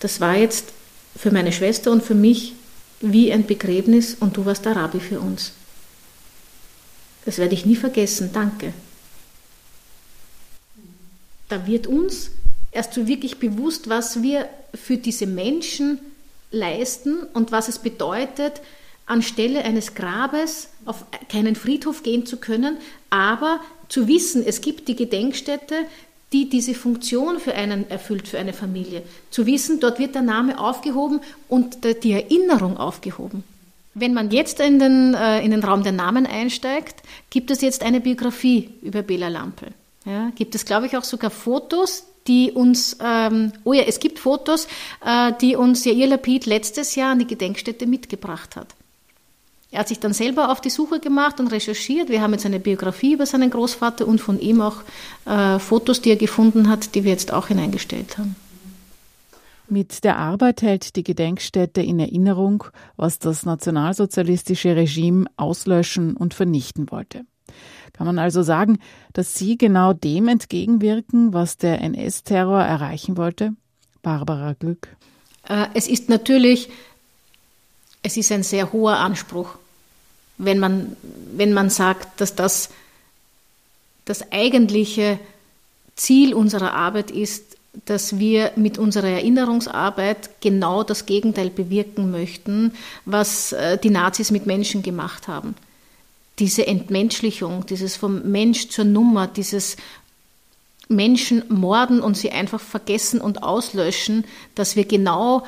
das 0.00 0.20
war 0.20 0.36
jetzt 0.36 0.72
für 1.16 1.30
meine 1.30 1.52
Schwester 1.52 1.90
und 1.90 2.02
für 2.02 2.14
mich 2.14 2.54
wie 3.00 3.32
ein 3.32 3.46
Begräbnis 3.46 4.16
und 4.18 4.36
du 4.36 4.46
warst 4.46 4.64
der 4.64 4.76
Rabbi 4.76 5.00
für 5.00 5.20
uns. 5.20 5.52
Das 7.26 7.38
werde 7.38 7.54
ich 7.54 7.66
nie 7.66 7.76
vergessen, 7.76 8.30
danke. 8.32 8.72
Da 11.48 11.66
wird 11.66 11.86
uns 11.86 12.30
erst 12.74 12.94
so 12.94 13.06
wirklich 13.06 13.38
bewusst, 13.38 13.88
was 13.88 14.22
wir 14.22 14.48
für 14.74 14.96
diese 14.96 15.26
Menschen 15.26 15.98
leisten 16.50 17.18
und 17.32 17.52
was 17.52 17.68
es 17.68 17.78
bedeutet, 17.78 18.60
anstelle 19.06 19.64
eines 19.64 19.94
Grabes 19.94 20.68
auf 20.84 21.04
keinen 21.28 21.56
Friedhof 21.56 22.02
gehen 22.02 22.26
zu 22.26 22.38
können, 22.38 22.78
aber 23.10 23.60
zu 23.88 24.08
wissen, 24.08 24.44
es 24.46 24.60
gibt 24.60 24.88
die 24.88 24.96
Gedenkstätte, 24.96 25.74
die 26.32 26.48
diese 26.48 26.74
Funktion 26.74 27.38
für 27.38 27.54
einen 27.54 27.88
erfüllt, 27.90 28.26
für 28.28 28.38
eine 28.38 28.52
Familie. 28.52 29.02
Zu 29.30 29.46
wissen, 29.46 29.78
dort 29.78 29.98
wird 29.98 30.14
der 30.14 30.22
Name 30.22 30.58
aufgehoben 30.58 31.20
und 31.48 31.78
die 32.02 32.12
Erinnerung 32.12 32.76
aufgehoben. 32.76 33.44
Wenn 33.94 34.14
man 34.14 34.30
jetzt 34.32 34.58
in 34.58 34.80
den, 34.80 35.14
äh, 35.14 35.44
in 35.44 35.52
den 35.52 35.62
Raum 35.62 35.84
der 35.84 35.92
Namen 35.92 36.26
einsteigt, 36.26 37.02
gibt 37.30 37.52
es 37.52 37.60
jetzt 37.60 37.84
eine 37.84 38.00
Biografie 38.00 38.70
über 38.82 39.02
Bela 39.02 39.28
Lampel. 39.28 39.68
Ja, 40.04 40.32
gibt 40.34 40.56
es, 40.56 40.64
glaube 40.64 40.86
ich, 40.86 40.96
auch 40.96 41.04
sogar 41.04 41.30
Fotos, 41.30 42.04
die 42.26 42.52
uns, 42.52 42.96
ähm, 43.00 43.52
oh 43.64 43.72
ja, 43.72 43.82
es 43.82 44.00
gibt 44.00 44.18
Fotos, 44.18 44.66
äh, 45.04 45.32
die 45.40 45.56
uns 45.56 45.84
Jair 45.84 46.06
Lapid 46.06 46.46
letztes 46.46 46.94
Jahr 46.94 47.12
an 47.12 47.18
die 47.18 47.26
Gedenkstätte 47.26 47.86
mitgebracht 47.86 48.56
hat. 48.56 48.68
Er 49.70 49.80
hat 49.80 49.88
sich 49.88 49.98
dann 49.98 50.12
selber 50.12 50.52
auf 50.52 50.60
die 50.60 50.70
Suche 50.70 51.00
gemacht 51.00 51.40
und 51.40 51.48
recherchiert. 51.48 52.08
Wir 52.08 52.22
haben 52.22 52.32
jetzt 52.32 52.46
eine 52.46 52.60
Biografie 52.60 53.14
über 53.14 53.26
seinen 53.26 53.50
Großvater 53.50 54.06
und 54.06 54.20
von 54.20 54.38
ihm 54.38 54.60
auch 54.60 54.82
äh, 55.26 55.58
Fotos, 55.58 56.00
die 56.00 56.10
er 56.10 56.16
gefunden 56.16 56.68
hat, 56.68 56.94
die 56.94 57.02
wir 57.02 57.10
jetzt 57.10 57.32
auch 57.32 57.48
hineingestellt 57.48 58.16
haben. 58.16 58.36
Mit 59.68 60.04
der 60.04 60.18
Arbeit 60.18 60.62
hält 60.62 60.94
die 60.94 61.02
Gedenkstätte 61.02 61.82
in 61.82 61.98
Erinnerung, 61.98 62.64
was 62.96 63.18
das 63.18 63.44
nationalsozialistische 63.44 64.76
Regime 64.76 65.26
auslöschen 65.36 66.16
und 66.16 66.34
vernichten 66.34 66.90
wollte. 66.92 67.24
Kann 67.92 68.06
man 68.06 68.18
also 68.18 68.42
sagen, 68.42 68.78
dass 69.12 69.34
Sie 69.34 69.56
genau 69.56 69.92
dem 69.92 70.28
entgegenwirken, 70.28 71.32
was 71.32 71.56
der 71.56 71.80
NS-Terror 71.80 72.62
erreichen 72.62 73.16
wollte? 73.16 73.52
Barbara 74.02 74.54
Glück. 74.54 74.88
Äh, 75.48 75.66
es 75.74 75.88
ist 75.88 76.08
natürlich, 76.08 76.68
es 78.02 78.16
ist 78.16 78.32
ein 78.32 78.42
sehr 78.42 78.72
hoher 78.72 78.98
Anspruch, 78.98 79.56
wenn 80.38 80.58
man, 80.58 80.96
wenn 81.32 81.52
man 81.52 81.70
sagt, 81.70 82.20
dass 82.20 82.34
das 82.34 82.70
das 84.04 84.32
eigentliche 84.32 85.18
Ziel 85.96 86.34
unserer 86.34 86.74
Arbeit 86.74 87.10
ist, 87.10 87.56
dass 87.86 88.18
wir 88.18 88.52
mit 88.56 88.76
unserer 88.76 89.08
Erinnerungsarbeit 89.08 90.30
genau 90.40 90.82
das 90.82 91.06
Gegenteil 91.06 91.48
bewirken 91.48 92.10
möchten, 92.10 92.72
was 93.04 93.52
äh, 93.52 93.78
die 93.78 93.90
Nazis 93.90 94.30
mit 94.30 94.46
Menschen 94.46 94.82
gemacht 94.82 95.26
haben 95.26 95.54
diese 96.38 96.66
Entmenschlichung, 96.66 97.66
dieses 97.66 97.96
vom 97.96 98.30
Mensch 98.30 98.68
zur 98.68 98.84
Nummer, 98.84 99.26
dieses 99.26 99.76
Menschen 100.88 101.44
morden 101.48 102.00
und 102.00 102.16
sie 102.16 102.30
einfach 102.30 102.60
vergessen 102.60 103.20
und 103.20 103.42
auslöschen, 103.42 104.24
dass 104.54 104.76
wir 104.76 104.84
genau 104.84 105.46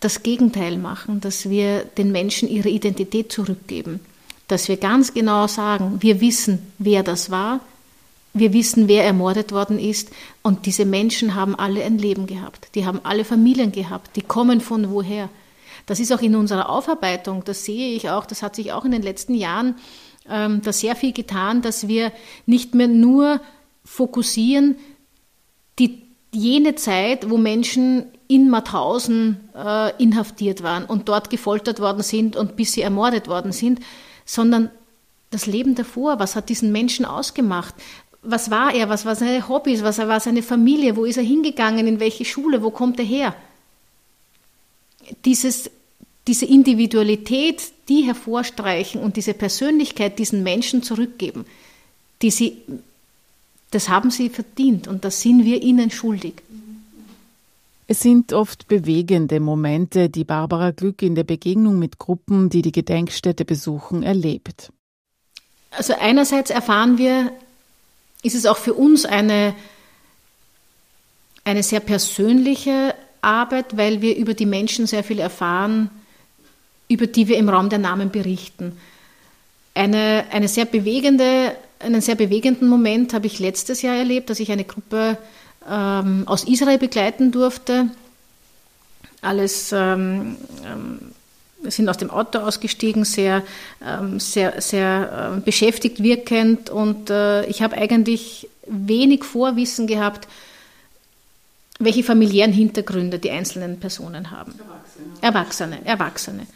das 0.00 0.22
Gegenteil 0.22 0.76
machen, 0.76 1.20
dass 1.20 1.48
wir 1.48 1.84
den 1.84 2.12
Menschen 2.12 2.48
ihre 2.48 2.68
Identität 2.68 3.32
zurückgeben, 3.32 4.00
dass 4.48 4.68
wir 4.68 4.76
ganz 4.76 5.14
genau 5.14 5.46
sagen, 5.46 6.02
wir 6.02 6.20
wissen, 6.20 6.58
wer 6.78 7.02
das 7.02 7.30
war, 7.30 7.60
wir 8.34 8.52
wissen, 8.52 8.88
wer 8.88 9.04
ermordet 9.04 9.52
worden 9.52 9.78
ist 9.78 10.10
und 10.42 10.66
diese 10.66 10.84
Menschen 10.84 11.34
haben 11.34 11.54
alle 11.54 11.84
ein 11.84 11.98
Leben 11.98 12.26
gehabt, 12.26 12.68
die 12.74 12.84
haben 12.84 13.00
alle 13.04 13.24
Familien 13.24 13.72
gehabt, 13.72 14.16
die 14.16 14.22
kommen 14.22 14.60
von 14.60 14.90
woher. 14.90 15.30
Das 15.86 16.00
ist 16.00 16.12
auch 16.12 16.22
in 16.22 16.34
unserer 16.34 16.70
Aufarbeitung, 16.70 17.44
das 17.44 17.64
sehe 17.64 17.94
ich 17.94 18.08
auch, 18.10 18.26
das 18.26 18.42
hat 18.42 18.56
sich 18.56 18.72
auch 18.72 18.84
in 18.84 18.92
den 18.92 19.02
letzten 19.02 19.34
Jahren 19.34 19.76
ähm, 20.28 20.62
da 20.62 20.72
sehr 20.72 20.96
viel 20.96 21.12
getan, 21.12 21.62
dass 21.62 21.88
wir 21.88 22.12
nicht 22.46 22.74
mehr 22.74 22.88
nur 22.88 23.40
fokussieren, 23.84 24.76
die, 25.78 26.02
jene 26.32 26.74
Zeit, 26.74 27.30
wo 27.30 27.36
Menschen 27.36 28.06
in 28.26 28.50
Mauthausen 28.50 29.48
äh, 29.54 30.02
inhaftiert 30.02 30.62
waren 30.62 30.84
und 30.84 31.08
dort 31.08 31.30
gefoltert 31.30 31.80
worden 31.80 32.02
sind 32.02 32.36
und 32.36 32.56
bis 32.56 32.72
sie 32.72 32.82
ermordet 32.82 33.28
worden 33.28 33.52
sind, 33.52 33.80
sondern 34.24 34.70
das 35.30 35.46
Leben 35.46 35.74
davor, 35.74 36.18
was 36.18 36.36
hat 36.36 36.48
diesen 36.48 36.72
Menschen 36.72 37.04
ausgemacht? 37.04 37.74
Was 38.22 38.50
war 38.50 38.72
er? 38.72 38.88
Was 38.88 39.04
war 39.04 39.14
seine 39.14 39.48
Hobbys? 39.48 39.82
Was 39.82 39.98
war 39.98 40.20
seine 40.20 40.42
Familie? 40.42 40.96
Wo 40.96 41.04
ist 41.04 41.18
er 41.18 41.22
hingegangen? 41.22 41.86
In 41.86 42.00
welche 42.00 42.24
Schule? 42.24 42.62
Wo 42.62 42.70
kommt 42.70 42.98
er 42.98 43.04
her? 43.04 43.34
Dieses, 45.24 45.70
diese 46.26 46.46
Individualität, 46.46 47.62
die 47.88 48.02
hervorstreichen 48.02 49.00
und 49.00 49.16
diese 49.16 49.34
Persönlichkeit 49.34 50.18
diesen 50.18 50.42
Menschen 50.42 50.82
zurückgeben, 50.82 51.44
die 52.22 52.30
sie, 52.30 52.56
das 53.70 53.88
haben 53.88 54.10
sie 54.10 54.28
verdient 54.30 54.88
und 54.88 55.04
das 55.04 55.20
sind 55.20 55.44
wir 55.44 55.62
ihnen 55.62 55.90
schuldig. 55.90 56.34
Es 57.86 58.00
sind 58.00 58.32
oft 58.32 58.66
bewegende 58.66 59.40
Momente, 59.40 60.08
die 60.08 60.24
Barbara 60.24 60.70
Glück 60.70 61.02
in 61.02 61.14
der 61.14 61.24
Begegnung 61.24 61.78
mit 61.78 61.98
Gruppen, 61.98 62.48
die 62.48 62.62
die 62.62 62.72
Gedenkstätte 62.72 63.44
besuchen, 63.44 64.02
erlebt. 64.02 64.72
Also 65.70 65.94
einerseits 65.98 66.50
erfahren 66.50 66.96
wir, 66.96 67.30
ist 68.22 68.34
es 68.34 68.46
auch 68.46 68.56
für 68.56 68.72
uns 68.72 69.04
eine, 69.04 69.54
eine 71.44 71.62
sehr 71.62 71.80
persönliche 71.80 72.94
Arbeit, 73.24 73.76
weil 73.76 74.02
wir 74.02 74.16
über 74.16 74.34
die 74.34 74.46
Menschen 74.46 74.86
sehr 74.86 75.04
viel 75.04 75.18
erfahren, 75.18 75.90
über 76.88 77.06
die 77.06 77.28
wir 77.28 77.38
im 77.38 77.48
Raum 77.48 77.68
der 77.68 77.78
Namen 77.78 78.10
berichten. 78.10 78.78
Eine, 79.74 80.24
eine 80.30 80.48
sehr 80.48 80.66
bewegende, 80.66 81.56
einen 81.80 82.00
sehr 82.00 82.14
bewegenden 82.14 82.68
Moment 82.68 83.12
habe 83.12 83.26
ich 83.26 83.40
letztes 83.40 83.82
Jahr 83.82 83.96
erlebt, 83.96 84.30
dass 84.30 84.40
ich 84.40 84.52
eine 84.52 84.64
Gruppe 84.64 85.18
ähm, 85.68 86.22
aus 86.26 86.44
Israel 86.44 86.78
begleiten 86.78 87.32
durfte. 87.32 87.88
Alles 89.20 89.72
ähm, 89.72 90.36
ähm, 90.64 91.00
sind 91.70 91.88
aus 91.88 91.96
dem 91.96 92.10
Auto 92.10 92.38
ausgestiegen, 92.38 93.04
sehr, 93.04 93.42
ähm, 93.84 94.20
sehr, 94.20 94.60
sehr 94.60 95.34
äh, 95.36 95.40
beschäftigt 95.40 96.02
wirkend 96.02 96.70
und 96.70 97.10
äh, 97.10 97.46
ich 97.46 97.62
habe 97.62 97.76
eigentlich 97.76 98.48
wenig 98.66 99.24
Vorwissen 99.24 99.86
gehabt 99.86 100.28
welche 101.78 102.02
familiären 102.02 102.52
Hintergründe 102.52 103.18
die 103.18 103.30
einzelnen 103.30 103.80
Personen 103.80 104.30
haben. 104.30 104.54
Erwachsene. 105.20 105.76
Erwachsene, 105.84 105.86
Erwachsene. 105.86 106.46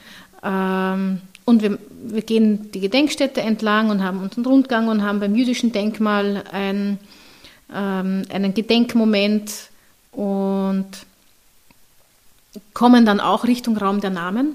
Ähm, 0.42 1.20
und 1.44 1.62
wir, 1.62 1.78
wir, 2.04 2.22
gehen 2.22 2.70
die 2.72 2.80
Gedenkstätte 2.80 3.40
entlang 3.40 3.90
und 3.90 4.02
haben 4.02 4.20
unseren 4.20 4.44
Rundgang 4.44 4.88
und 4.88 5.02
haben 5.02 5.18
beim 5.18 5.34
jüdischen 5.34 5.72
Denkmal 5.72 6.44
ein, 6.52 6.98
ähm, 7.74 8.22
einen 8.30 8.54
Gedenkmoment 8.54 9.52
und 10.12 10.86
kommen 12.74 13.06
dann 13.06 13.20
auch 13.20 13.44
Richtung 13.44 13.76
Raum 13.76 14.00
der 14.00 14.10
Namen. 14.10 14.54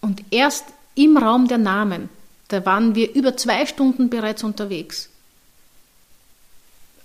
Und 0.00 0.22
erst 0.30 0.66
im 0.94 1.16
Raum 1.16 1.48
der 1.48 1.58
Namen, 1.58 2.08
da 2.48 2.64
waren 2.64 2.94
wir 2.94 3.12
über 3.14 3.36
zwei 3.36 3.66
Stunden 3.66 4.08
bereits 4.08 4.44
unterwegs, 4.44 5.10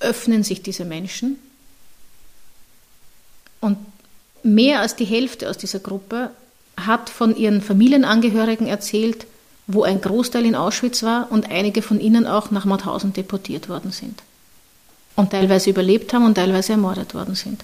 öffnen 0.01 0.43
sich 0.43 0.61
diese 0.61 0.85
Menschen. 0.85 1.37
Und 3.59 3.77
mehr 4.43 4.81
als 4.81 4.95
die 4.95 5.05
Hälfte 5.05 5.49
aus 5.49 5.57
dieser 5.57 5.79
Gruppe 5.79 6.31
hat 6.77 7.09
von 7.09 7.35
ihren 7.35 7.61
Familienangehörigen 7.61 8.67
erzählt, 8.67 9.27
wo 9.67 9.83
ein 9.83 10.01
Großteil 10.01 10.45
in 10.45 10.55
Auschwitz 10.55 11.03
war 11.03 11.31
und 11.31 11.49
einige 11.49 11.81
von 11.81 11.99
ihnen 11.99 12.27
auch 12.27 12.51
nach 12.51 12.65
Mauthausen 12.65 13.13
deportiert 13.13 13.69
worden 13.69 13.91
sind. 13.91 14.21
und 15.15 15.31
teilweise 15.31 15.69
überlebt 15.69 16.13
haben 16.13 16.25
und 16.25 16.35
teilweise 16.35 16.73
ermordet 16.73 17.13
worden 17.13 17.35
sind. 17.35 17.63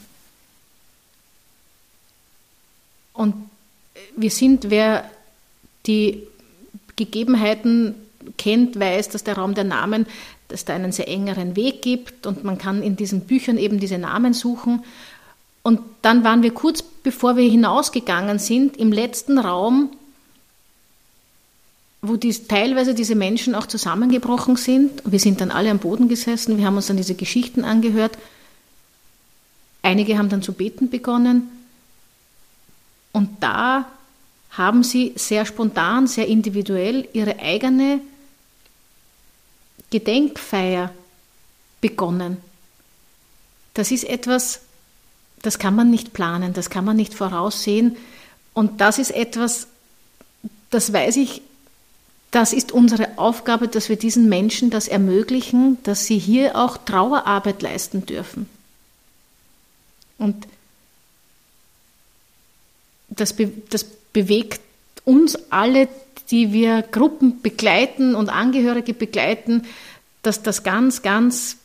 Und 3.13 3.34
wir 4.15 4.30
sind, 4.30 4.69
wer 4.69 5.10
die 5.86 6.23
Gegebenheiten 6.95 7.95
kennt, 8.38 8.80
weiß, 8.80 9.10
dass 9.10 9.23
der 9.23 9.38
Raum 9.38 9.56
der 9.56 9.63
Namen, 9.63 10.06
dass 10.47 10.65
da 10.65 10.73
einen 10.73 10.91
sehr 10.91 11.07
engeren 11.07 11.55
Weg 11.55 11.81
gibt 11.81 12.25
und 12.25 12.43
man 12.43 12.57
kann 12.57 12.81
in 12.81 12.95
diesen 12.95 13.21
Büchern 13.21 13.57
eben 13.57 13.79
diese 13.79 13.97
Namen 13.97 14.33
suchen. 14.33 14.83
Und 15.62 15.81
dann 16.01 16.23
waren 16.23 16.43
wir 16.43 16.53
kurz 16.53 16.81
bevor 16.81 17.38
wir 17.38 17.49
hinausgegangen 17.49 18.38
sind, 18.39 18.77
im 18.77 18.91
letzten 18.91 19.38
Raum, 19.38 19.91
wo 22.01 22.15
dies, 22.15 22.47
teilweise 22.47 22.93
diese 22.93 23.15
Menschen 23.15 23.55
auch 23.55 23.65
zusammengebrochen 23.65 24.55
sind. 24.55 25.01
Wir 25.05 25.19
sind 25.19 25.41
dann 25.41 25.51
alle 25.51 25.71
am 25.71 25.79
Boden 25.79 26.10
gesessen, 26.10 26.57
wir 26.57 26.65
haben 26.65 26.75
uns 26.75 26.88
dann 26.88 26.97
diese 26.97 27.15
Geschichten 27.15 27.63
angehört. 27.63 28.17
Einige 29.81 30.17
haben 30.17 30.29
dann 30.29 30.41
zu 30.41 30.53
beten 30.53 30.89
begonnen. 30.89 31.49
Und 33.13 33.29
da 33.39 33.88
haben 34.51 34.83
sie 34.83 35.13
sehr 35.15 35.45
spontan, 35.45 36.07
sehr 36.07 36.27
individuell 36.27 37.07
ihre 37.13 37.39
eigene 37.39 38.01
Gedenkfeier 39.89 40.93
begonnen. 41.82 42.38
Das 43.73 43.91
ist 43.91 44.04
etwas, 44.04 44.62
das 45.41 45.60
kann 45.60 45.76
man 45.76 45.89
nicht 45.89 46.13
planen, 46.13 46.54
das 46.54 46.69
kann 46.69 46.86
man 46.86 46.95
nicht 46.95 47.13
voraussehen. 47.13 47.97
Und 48.54 48.82
das 48.82 48.97
ist 48.97 49.12
etwas, 49.12 49.67
das 50.69 50.91
weiß 50.91 51.17
ich, 51.17 51.41
das 52.32 52.54
ist 52.54 52.71
unsere 52.71 53.17
Aufgabe, 53.17 53.67
dass 53.67 53.88
wir 53.88 53.95
diesen 53.95 54.28
Menschen 54.28 54.69
das 54.69 54.88
ermöglichen, 54.88 55.78
dass 55.84 56.06
sie 56.06 56.17
hier 56.17 56.56
auch 56.56 56.78
Trauerarbeit 56.78 57.62
leisten 57.62 58.06
dürfen. 58.06 58.50
Und 60.17 60.47
das, 63.10 63.34
be 63.34 63.52
das 63.69 63.86
bewegt 63.86 64.62
uns 65.08 65.38
alle, 65.52 65.88
die 66.30 66.52
wir 66.52 66.82
Gruppen 66.82 67.41
begleiten 67.41 68.13
und 68.13 68.30
Angehörige 68.30 68.93
begleiten, 68.93 69.63
dass 70.22 70.43
das 70.43 70.63
ganz, 70.63 71.02
ganz, 71.02 71.58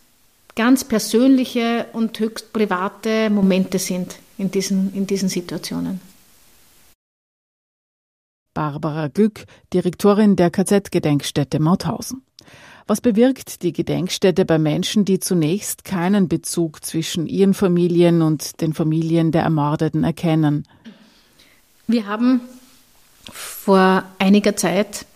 ganz 0.54 0.84
persönliche 0.84 1.86
und 1.92 2.18
höchst 2.20 2.52
private 2.52 3.30
Momente 3.30 3.80
sind 3.80 4.16
in 4.38 4.52
diesen, 4.52 4.94
in 4.94 5.06
diesen 5.08 5.28
Situationen. 5.28 6.00
Barbara 8.54 9.08
Glück, 9.08 9.44
Direktorin 9.72 10.36
der 10.36 10.50
KZ-Gedenkstätte 10.50 11.58
Mauthausen. 11.58 12.22
Was 12.86 13.00
bewirkt 13.00 13.62
die 13.62 13.72
Gedenkstätte 13.72 14.44
bei 14.44 14.58
Menschen, 14.58 15.04
die 15.04 15.18
zunächst 15.18 15.84
keinen 15.84 16.28
Bezug 16.28 16.84
zwischen 16.84 17.26
ihren 17.26 17.54
Familien 17.54 18.22
und 18.22 18.60
den 18.60 18.72
Familien 18.72 19.32
der 19.32 19.42
Ermordeten 19.42 20.04
erkennen? 20.04 20.64
Wir 21.86 22.06
haben 22.06 22.42
vor 23.30 24.04
einiger 24.18 24.56
Zeit, 24.56 25.06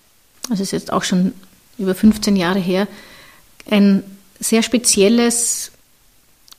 also 0.50 0.62
ist 0.62 0.72
jetzt 0.72 0.92
auch 0.92 1.02
schon 1.02 1.32
über 1.78 1.94
15 1.94 2.36
Jahre 2.36 2.58
her, 2.58 2.86
ein 3.70 4.02
sehr 4.38 4.62
spezielles 4.62 5.72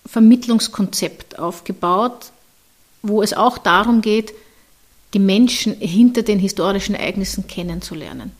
Vermittlungskonzept 0.06 1.40
aufgebaut, 1.40 2.32
wo 3.02 3.22
es 3.22 3.34
auch 3.34 3.58
darum 3.58 4.02
geht, 4.02 4.34
die 5.14 5.20
Menschen 5.20 5.74
hinter 5.76 6.24
den 6.24 6.40
historischen 6.40 6.96
Ereignissen 6.96 7.48
kennenzulernen. 7.48 8.32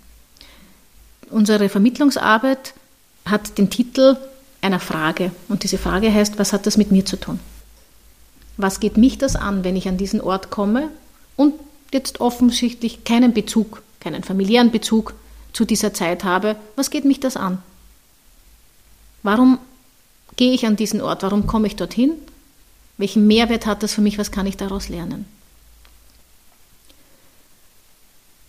Unsere 1.30 1.70
Vermittlungsarbeit 1.70 2.74
hat 3.26 3.58
den 3.58 3.70
Titel 3.70 4.17
einer 4.62 4.80
Frage 4.80 5.32
und 5.50 5.63
diese 5.63 5.78
Frage 5.78 6.13
heißt, 6.13 6.39
was 6.39 6.54
hat 6.54 6.65
das 6.65 6.78
mit 6.78 6.91
mir 6.91 7.06
zu 7.06 7.17
tun? 7.17 7.39
Was 8.58 8.80
geht 8.80 8.98
mich 8.98 9.17
das 9.17 9.36
an, 9.36 9.63
wenn 9.63 9.76
ich 9.76 9.88
an 9.88 9.98
diesen 9.98 10.20
Ort 10.20 10.50
komme 10.50 10.89
und 11.36 11.54
jetzt 11.93 12.21
offensichtlich 12.21 13.04
keinen 13.04 13.34
Bezug, 13.34 13.82
keinen 14.00 14.23
familiären 14.23 14.71
Bezug 14.71 15.13
zu 15.54 15.65
dieser 15.65 15.93
Zeit 15.93 16.23
habe, 16.23 16.56
was 16.76 16.89
geht 16.89 17.06
mich 17.06 17.19
das 17.19 17.38
an? 17.38 17.62
Warum 19.23 19.58
gehe 20.36 20.54
ich 20.54 20.65
an 20.65 20.76
diesen 20.76 21.02
Ort? 21.02 21.23
Warum 21.23 21.47
komme 21.47 21.67
ich 21.67 21.76
dorthin? 21.76 22.12
Welchen 22.97 23.28
Mehrwert 23.28 23.65
hat 23.65 23.84
das 23.84 23.93
für 23.93 24.02
mich? 24.02 24.17
Was 24.17 24.32
kann 24.32 24.47
ich 24.47 24.58
daraus 24.58 24.89
lernen? 24.89 25.26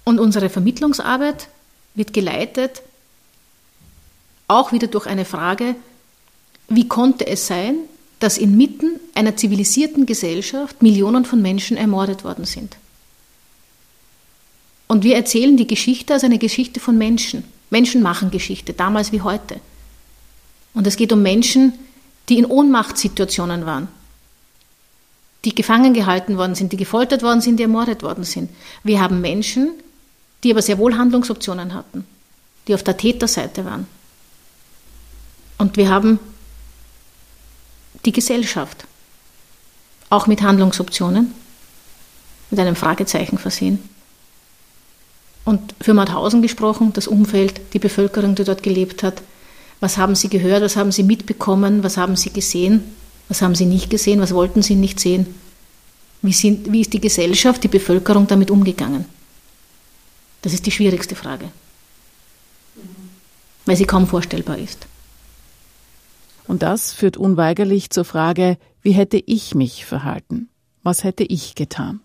Und 0.05 0.21
unsere 0.21 0.49
Vermittlungsarbeit 0.49 1.49
wird 1.95 2.13
geleitet 2.13 2.83
auch 4.47 4.73
wieder 4.73 4.87
durch 4.87 5.07
eine 5.07 5.27
Frage, 5.27 5.77
wie 6.69 6.89
konnte 6.89 7.27
es 7.27 7.47
sein, 7.47 7.77
dass 8.19 8.39
inmitten 8.39 8.99
einer 9.15 9.37
zivilisierten 9.37 10.07
Gesellschaft 10.07 10.83
Millionen 10.83 11.25
von 11.25 11.41
Menschen 11.41 11.77
ermordet 11.77 12.25
worden 12.25 12.47
sind? 12.47 12.77
Und 14.89 15.05
wir 15.05 15.15
erzählen 15.15 15.57
die 15.57 15.67
Geschichte 15.67 16.15
als 16.15 16.25
eine 16.25 16.39
Geschichte 16.39 16.81
von 16.81 16.99
Menschen. 16.99 17.45
Menschen 17.71 18.03
machen 18.03 18.31
Geschichte, 18.31 18.73
damals 18.73 19.13
wie 19.13 19.21
heute. 19.21 19.61
Und 20.75 20.87
es 20.87 20.97
geht 20.97 21.13
um 21.13 21.23
Menschen, 21.23 21.75
die 22.29 22.39
in 22.39 22.47
Ohnmachtssituationen 22.47 23.67
waren, 23.67 23.89
die 25.45 25.55
gefangen 25.55 25.95
gehalten 25.95 26.37
worden 26.39 26.55
sind, 26.55 26.73
die 26.73 26.77
gefoltert 26.77 27.23
worden 27.23 27.41
sind, 27.41 27.59
die 27.59 27.63
ermordet 27.65 28.03
worden 28.03 28.25
sind. 28.25 28.51
Wir 28.83 29.01
haben 29.01 29.21
Menschen, 29.21 29.71
die 30.43 30.51
aber 30.51 30.63
sehr 30.63 30.79
wohl 30.79 30.97
Handlungsoptionen 30.97 31.75
hatten, 31.75 32.07
die 32.67 32.75
auf 32.75 32.83
der 32.83 32.97
Täterseite 32.97 33.65
waren. 33.65 33.87
Und 35.59 35.77
wir 35.77 35.91
haben 35.91 36.19
die 38.05 38.13
Gesellschaft, 38.13 38.87
auch 40.11 40.27
mit 40.27 40.41
Handlungsoptionen, 40.41 41.35
mit 42.51 42.61
einem 42.61 42.77
Fragezeichen 42.77 43.37
versehen. 43.37 43.83
Und 45.49 45.75
für 45.81 45.95
Mauthausen 45.95 46.43
gesprochen, 46.43 46.93
das 46.93 47.09
Umfeld, 47.09 47.73
die 47.73 47.79
Bevölkerung, 47.79 48.35
die 48.35 48.45
dort 48.45 48.63
gelebt 48.63 49.03
hat. 49.03 49.23
Was 49.81 49.97
haben 49.97 50.15
Sie 50.15 50.29
gehört, 50.29 50.63
was 50.63 50.77
haben 50.77 50.93
Sie 50.93 51.03
mitbekommen, 51.03 51.83
was 51.83 51.97
haben 51.97 52.17
Sie 52.17 52.29
gesehen, 52.29 52.83
was 53.31 53.41
haben 53.41 53.55
Sie 53.55 53.65
nicht 53.65 53.89
gesehen, 53.89 54.21
was 54.21 54.35
wollten 54.35 54.61
Sie 54.61 54.75
nicht 54.75 55.01
sehen? 55.01 55.25
Wie, 56.21 56.35
sind, 56.35 56.71
wie 56.71 56.83
ist 56.83 56.93
die 56.93 57.01
Gesellschaft, 57.01 57.65
die 57.65 57.69
Bevölkerung 57.69 58.27
damit 58.27 58.51
umgegangen? 58.51 59.07
Das 60.43 60.53
ist 60.53 60.67
die 60.67 60.71
schwierigste 60.71 61.15
Frage, 61.15 61.49
weil 63.65 63.77
sie 63.77 63.87
kaum 63.87 64.07
vorstellbar 64.07 64.59
ist. 64.59 64.87
Und 66.47 66.63
das 66.63 66.93
führt 66.93 67.17
unweigerlich 67.17 67.89
zur 67.89 68.05
Frage, 68.05 68.59
wie 68.83 68.93
hätte 68.93 69.23
ich 69.25 69.55
mich 69.55 69.87
verhalten? 69.87 70.51
Was 70.83 71.05
hätte 71.05 71.25
ich 71.25 71.55
getan? 71.55 72.01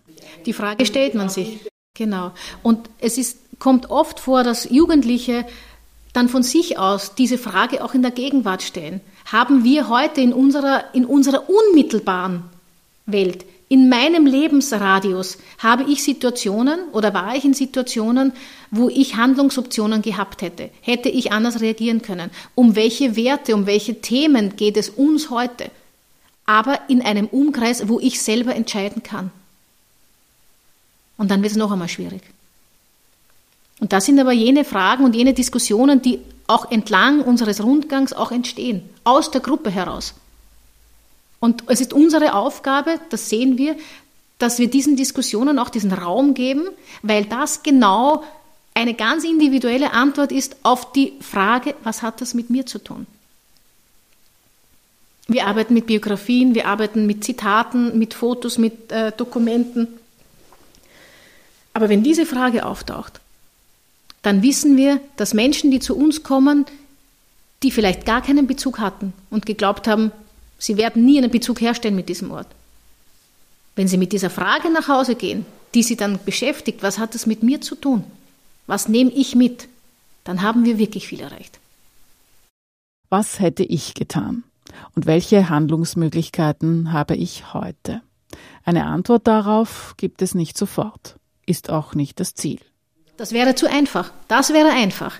Die 0.46 0.54
Frage 0.54 0.86
stellt 0.86 1.14
man 1.14 1.28
sich. 1.28 1.58
Genau. 1.94 2.32
Und 2.64 2.90
es 2.98 3.18
ist, 3.18 3.38
kommt 3.60 3.90
oft 3.90 4.18
vor, 4.18 4.42
dass 4.42 4.68
Jugendliche 4.68 5.46
dann 6.12 6.28
von 6.28 6.42
sich 6.42 6.78
aus 6.78 7.14
diese 7.14 7.38
Frage 7.38 7.84
auch 7.84 7.94
in 7.94 8.02
der 8.02 8.10
Gegenwart 8.10 8.62
stellen. 8.62 9.00
Haben 9.26 9.64
wir 9.64 9.88
heute 9.88 10.20
in 10.20 10.32
unserer, 10.32 10.84
in 10.92 11.04
unserer 11.04 11.48
unmittelbaren 11.48 12.42
Welt, 13.06 13.44
in 13.68 13.88
meinem 13.88 14.26
Lebensradius, 14.26 15.38
habe 15.58 15.84
ich 15.84 16.02
Situationen 16.02 16.80
oder 16.92 17.14
war 17.14 17.34
ich 17.34 17.44
in 17.44 17.54
Situationen, 17.54 18.32
wo 18.70 18.88
ich 18.88 19.16
Handlungsoptionen 19.16 20.02
gehabt 20.02 20.42
hätte? 20.42 20.70
Hätte 20.80 21.08
ich 21.08 21.32
anders 21.32 21.60
reagieren 21.60 22.02
können? 22.02 22.30
Um 22.54 22.76
welche 22.76 23.16
Werte, 23.16 23.54
um 23.54 23.66
welche 23.66 24.00
Themen 24.00 24.56
geht 24.56 24.76
es 24.76 24.90
uns 24.90 25.30
heute? 25.30 25.70
Aber 26.44 26.78
in 26.88 27.02
einem 27.02 27.26
Umkreis, 27.26 27.88
wo 27.88 27.98
ich 28.00 28.20
selber 28.20 28.54
entscheiden 28.54 29.02
kann. 29.02 29.30
Und 31.16 31.30
dann 31.30 31.42
wird 31.42 31.52
es 31.52 31.58
noch 31.58 31.70
einmal 31.70 31.88
schwierig. 31.88 32.22
Und 33.80 33.92
das 33.92 34.06
sind 34.06 34.18
aber 34.18 34.32
jene 34.32 34.64
Fragen 34.64 35.04
und 35.04 35.14
jene 35.14 35.34
Diskussionen, 35.34 36.02
die 36.02 36.20
auch 36.46 36.70
entlang 36.70 37.20
unseres 37.20 37.62
Rundgangs 37.62 38.12
auch 38.12 38.30
entstehen, 38.30 38.82
aus 39.04 39.30
der 39.30 39.40
Gruppe 39.40 39.70
heraus. 39.70 40.14
Und 41.40 41.64
es 41.66 41.80
ist 41.80 41.92
unsere 41.92 42.34
Aufgabe, 42.34 43.00
das 43.10 43.28
sehen 43.28 43.58
wir, 43.58 43.76
dass 44.38 44.58
wir 44.58 44.68
diesen 44.68 44.96
Diskussionen 44.96 45.58
auch 45.58 45.68
diesen 45.68 45.92
Raum 45.92 46.34
geben, 46.34 46.68
weil 47.02 47.24
das 47.24 47.62
genau 47.62 48.24
eine 48.74 48.94
ganz 48.94 49.24
individuelle 49.24 49.92
Antwort 49.92 50.32
ist 50.32 50.56
auf 50.62 50.92
die 50.92 51.12
Frage, 51.20 51.74
was 51.84 52.02
hat 52.02 52.20
das 52.20 52.34
mit 52.34 52.50
mir 52.50 52.66
zu 52.66 52.78
tun? 52.78 53.06
Wir 55.26 55.46
arbeiten 55.46 55.72
mit 55.72 55.86
Biografien, 55.86 56.54
wir 56.54 56.66
arbeiten 56.66 57.06
mit 57.06 57.24
Zitaten, 57.24 57.98
mit 57.98 58.12
Fotos, 58.12 58.58
mit 58.58 58.92
äh, 58.92 59.12
Dokumenten. 59.12 59.88
Aber 61.74 61.88
wenn 61.88 62.02
diese 62.02 62.24
Frage 62.24 62.64
auftaucht, 62.64 63.20
dann 64.22 64.42
wissen 64.42 64.76
wir, 64.76 65.00
dass 65.16 65.34
Menschen, 65.34 65.70
die 65.70 65.80
zu 65.80 65.96
uns 65.96 66.22
kommen, 66.22 66.64
die 67.62 67.70
vielleicht 67.70 68.06
gar 68.06 68.22
keinen 68.22 68.46
Bezug 68.46 68.78
hatten 68.78 69.12
und 69.30 69.44
geglaubt 69.44 69.86
haben, 69.86 70.12
sie 70.58 70.76
werden 70.76 71.04
nie 71.04 71.18
einen 71.18 71.30
Bezug 71.30 71.60
herstellen 71.60 71.96
mit 71.96 72.08
diesem 72.08 72.30
Ort. 72.30 72.46
Wenn 73.76 73.88
sie 73.88 73.98
mit 73.98 74.12
dieser 74.12 74.30
Frage 74.30 74.70
nach 74.70 74.88
Hause 74.88 75.14
gehen, 75.14 75.44
die 75.74 75.82
sie 75.82 75.96
dann 75.96 76.18
beschäftigt, 76.24 76.82
was 76.82 76.98
hat 76.98 77.14
das 77.14 77.26
mit 77.26 77.42
mir 77.42 77.60
zu 77.60 77.74
tun? 77.74 78.04
Was 78.66 78.88
nehme 78.88 79.10
ich 79.10 79.34
mit? 79.34 79.68
Dann 80.22 80.42
haben 80.42 80.64
wir 80.64 80.78
wirklich 80.78 81.08
viel 81.08 81.20
erreicht. 81.20 81.58
Was 83.10 83.40
hätte 83.40 83.64
ich 83.64 83.94
getan? 83.94 84.44
Und 84.94 85.06
welche 85.06 85.48
Handlungsmöglichkeiten 85.48 86.92
habe 86.92 87.16
ich 87.16 87.52
heute? 87.52 88.00
Eine 88.64 88.86
Antwort 88.86 89.26
darauf 89.26 89.94
gibt 89.96 90.22
es 90.22 90.34
nicht 90.34 90.56
sofort, 90.56 91.16
ist 91.46 91.70
auch 91.70 91.94
nicht 91.94 92.20
das 92.20 92.34
Ziel. 92.34 92.60
Das 93.16 93.32
wäre 93.32 93.54
zu 93.54 93.70
einfach. 93.70 94.12
Das 94.28 94.52
wäre 94.52 94.70
einfach. 94.70 95.16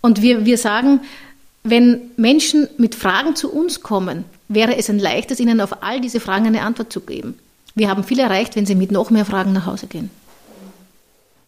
Und 0.00 0.22
wir, 0.22 0.44
wir 0.44 0.58
sagen, 0.58 1.00
wenn 1.62 2.10
Menschen 2.16 2.68
mit 2.78 2.94
Fragen 2.94 3.34
zu 3.34 3.52
uns 3.52 3.82
kommen, 3.82 4.24
wäre 4.48 4.76
es 4.76 4.88
ein 4.88 4.98
leichtes, 4.98 5.40
ihnen 5.40 5.60
auf 5.60 5.82
all 5.82 6.00
diese 6.00 6.20
Fragen 6.20 6.46
eine 6.46 6.62
Antwort 6.62 6.92
zu 6.92 7.00
geben. 7.00 7.38
Wir 7.74 7.90
haben 7.90 8.04
viel 8.04 8.20
erreicht, 8.20 8.56
wenn 8.56 8.66
sie 8.66 8.74
mit 8.74 8.90
noch 8.90 9.10
mehr 9.10 9.24
Fragen 9.24 9.52
nach 9.52 9.66
Hause 9.66 9.86
gehen. 9.86 10.10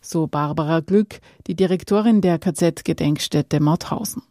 So 0.03 0.27
Barbara 0.27 0.81
Glück, 0.81 1.21
die 1.47 1.55
Direktorin 1.55 2.21
der 2.21 2.39
KZ-Gedenkstätte 2.39 3.61
Mauthausen. 3.61 4.23